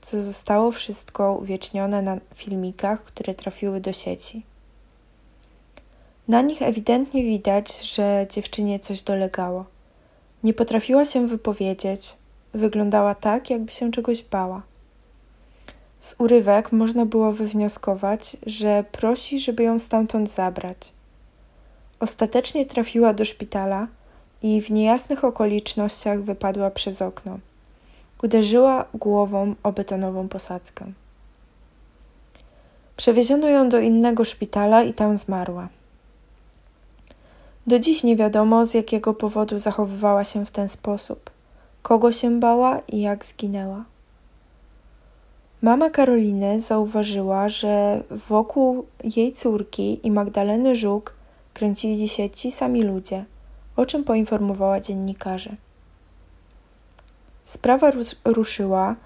co 0.00 0.22
zostało 0.22 0.72
wszystko 0.72 1.32
uwiecznione 1.34 2.02
na 2.02 2.16
filmikach, 2.34 3.04
które 3.04 3.34
trafiły 3.34 3.80
do 3.80 3.92
sieci. 3.92 4.42
Na 6.32 6.42
nich 6.42 6.62
ewidentnie 6.62 7.22
widać, 7.22 7.94
że 7.94 8.26
dziewczynie 8.30 8.78
coś 8.78 9.02
dolegało. 9.02 9.64
Nie 10.44 10.54
potrafiła 10.54 11.04
się 11.04 11.28
wypowiedzieć, 11.28 12.16
wyglądała 12.54 13.14
tak, 13.14 13.50
jakby 13.50 13.72
się 13.72 13.90
czegoś 13.90 14.22
bała. 14.22 14.62
Z 16.00 16.14
urywek 16.18 16.72
można 16.72 17.06
było 17.06 17.32
wywnioskować, 17.32 18.36
że 18.46 18.84
prosi, 18.92 19.40
żeby 19.40 19.62
ją 19.62 19.78
stamtąd 19.78 20.30
zabrać. 20.30 20.92
Ostatecznie 22.00 22.66
trafiła 22.66 23.14
do 23.14 23.24
szpitala 23.24 23.86
i 24.42 24.62
w 24.62 24.70
niejasnych 24.70 25.24
okolicznościach 25.24 26.22
wypadła 26.22 26.70
przez 26.70 27.02
okno. 27.02 27.38
Uderzyła 28.22 28.84
głową 28.94 29.54
o 29.62 29.72
betonową 29.72 30.28
posadzkę. 30.28 30.84
Przewieziono 32.96 33.48
ją 33.48 33.68
do 33.68 33.80
innego 33.80 34.24
szpitala 34.24 34.82
i 34.82 34.94
tam 34.94 35.16
zmarła. 35.16 35.68
Do 37.66 37.78
dziś 37.78 38.04
nie 38.04 38.16
wiadomo, 38.16 38.66
z 38.66 38.74
jakiego 38.74 39.14
powodu 39.14 39.58
zachowywała 39.58 40.24
się 40.24 40.46
w 40.46 40.50
ten 40.50 40.68
sposób, 40.68 41.30
kogo 41.82 42.12
się 42.12 42.40
bała 42.40 42.80
i 42.88 43.00
jak 43.00 43.24
zginęła. 43.24 43.84
Mama 45.62 45.90
Karoliny 45.90 46.60
zauważyła, 46.60 47.48
że 47.48 48.02
wokół 48.28 48.86
jej 49.16 49.32
córki 49.32 50.06
i 50.06 50.10
Magdaleny 50.10 50.74
Żuk 50.74 51.14
kręcili 51.54 52.08
się 52.08 52.30
ci 52.30 52.52
sami 52.52 52.82
ludzie, 52.82 53.24
o 53.76 53.86
czym 53.86 54.04
poinformowała 54.04 54.80
dziennikarzy. 54.80 55.56
Sprawa 57.42 57.92
ruszyła, 58.24 58.96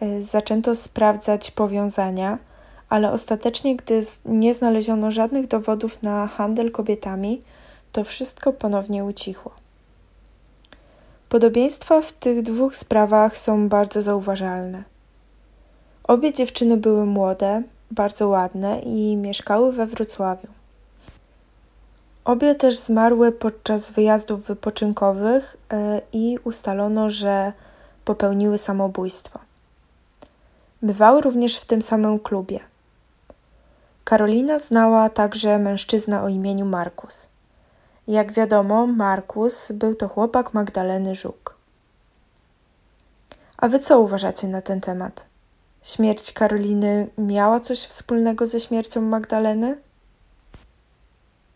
e, 0.00 0.22
zaczęto 0.22 0.74
sprawdzać 0.74 1.50
powiązania, 1.50 2.38
ale 2.88 3.12
ostatecznie, 3.12 3.76
gdy 3.76 4.02
nie 4.24 4.54
znaleziono 4.54 5.10
żadnych 5.10 5.46
dowodów 5.46 6.02
na 6.02 6.26
handel 6.26 6.70
kobietami, 6.70 7.42
to 7.92 8.04
wszystko 8.04 8.52
ponownie 8.52 9.04
ucichło. 9.04 9.52
Podobieństwa 11.28 12.02
w 12.02 12.12
tych 12.12 12.42
dwóch 12.42 12.76
sprawach 12.76 13.38
są 13.38 13.68
bardzo 13.68 14.02
zauważalne. 14.02 14.82
Obie 16.04 16.32
dziewczyny 16.32 16.76
były 16.76 17.06
młode, 17.06 17.62
bardzo 17.90 18.28
ładne 18.28 18.78
i 18.80 19.16
mieszkały 19.16 19.72
we 19.72 19.86
Wrocławiu. 19.86 20.48
Obie 22.24 22.54
też 22.54 22.78
zmarły 22.78 23.32
podczas 23.32 23.90
wyjazdów 23.90 24.46
wypoczynkowych 24.46 25.56
e, 25.72 26.00
i 26.12 26.38
ustalono, 26.44 27.10
że 27.10 27.52
popełniły 28.04 28.58
samobójstwo. 28.58 29.38
Bywały 30.82 31.20
również 31.20 31.56
w 31.56 31.64
tym 31.64 31.82
samym 31.82 32.18
klubie. 32.18 32.60
Karolina 34.04 34.58
znała 34.58 35.08
także 35.08 35.58
mężczyznę 35.58 36.22
o 36.22 36.28
imieniu 36.28 36.64
Markus. 36.64 37.28
Jak 38.08 38.32
wiadomo, 38.32 38.86
Markus 38.86 39.72
był 39.72 39.94
to 39.94 40.08
chłopak 40.08 40.54
Magdaleny 40.54 41.14
Żuk. 41.14 41.56
A 43.56 43.68
wy 43.68 43.78
co 43.78 44.00
uważacie 44.00 44.48
na 44.48 44.62
ten 44.62 44.80
temat? 44.80 45.26
Śmierć 45.82 46.32
Karoliny 46.32 47.08
miała 47.18 47.60
coś 47.60 47.82
wspólnego 47.82 48.46
ze 48.46 48.60
śmiercią 48.60 49.00
Magdaleny? 49.00 49.78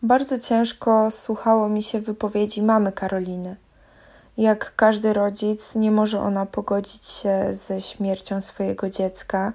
Bardzo 0.01 0.39
ciężko 0.39 1.11
słuchało 1.11 1.69
mi 1.69 1.83
się 1.83 2.01
wypowiedzi 2.01 2.61
mamy 2.61 2.91
Karoliny. 2.91 3.55
Jak 4.37 4.75
każdy 4.75 5.13
rodzic, 5.13 5.75
nie 5.75 5.91
może 5.91 6.21
ona 6.21 6.45
pogodzić 6.45 7.05
się 7.05 7.53
ze 7.53 7.81
śmiercią 7.81 8.41
swojego 8.41 8.89
dziecka, 8.89 9.53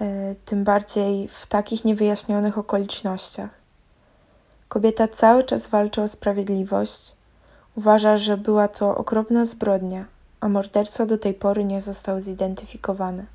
e, 0.00 0.34
tym 0.44 0.64
bardziej 0.64 1.28
w 1.28 1.46
takich 1.46 1.84
niewyjaśnionych 1.84 2.58
okolicznościach. 2.58 3.59
Kobieta 4.70 5.08
cały 5.08 5.44
czas 5.44 5.66
walczy 5.66 6.02
o 6.02 6.08
sprawiedliwość. 6.08 7.14
Uważa, 7.76 8.16
że 8.16 8.36
była 8.36 8.68
to 8.68 8.96
okropna 8.96 9.46
zbrodnia, 9.46 10.04
a 10.40 10.48
morderca 10.48 11.06
do 11.06 11.18
tej 11.18 11.34
pory 11.34 11.64
nie 11.64 11.80
został 11.80 12.20
zidentyfikowany. 12.20 13.26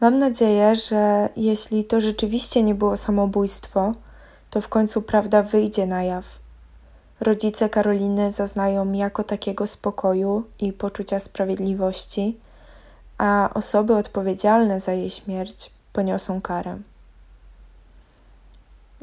Mam 0.00 0.18
nadzieję, 0.18 0.76
że 0.76 1.28
jeśli 1.36 1.84
to 1.84 2.00
rzeczywiście 2.00 2.62
nie 2.62 2.74
było 2.74 2.96
samobójstwo, 2.96 3.92
to 4.50 4.60
w 4.60 4.68
końcu 4.68 5.02
prawda 5.02 5.42
wyjdzie 5.42 5.86
na 5.86 6.02
jaw. 6.02 6.24
Rodzice 7.20 7.68
Karoliny 7.68 8.32
zaznają 8.32 8.92
jako 8.92 9.24
takiego 9.24 9.66
spokoju 9.66 10.44
i 10.58 10.72
poczucia 10.72 11.18
sprawiedliwości, 11.18 12.38
a 13.18 13.50
osoby 13.54 13.94
odpowiedzialne 13.94 14.80
za 14.80 14.92
jej 14.92 15.10
śmierć 15.10 15.70
poniosą 15.92 16.40
karę. 16.40 16.78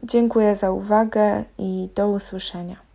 Dziękuję 0.03 0.55
za 0.55 0.71
uwagę 0.71 1.43
i 1.57 1.89
do 1.95 2.09
usłyszenia. 2.09 2.90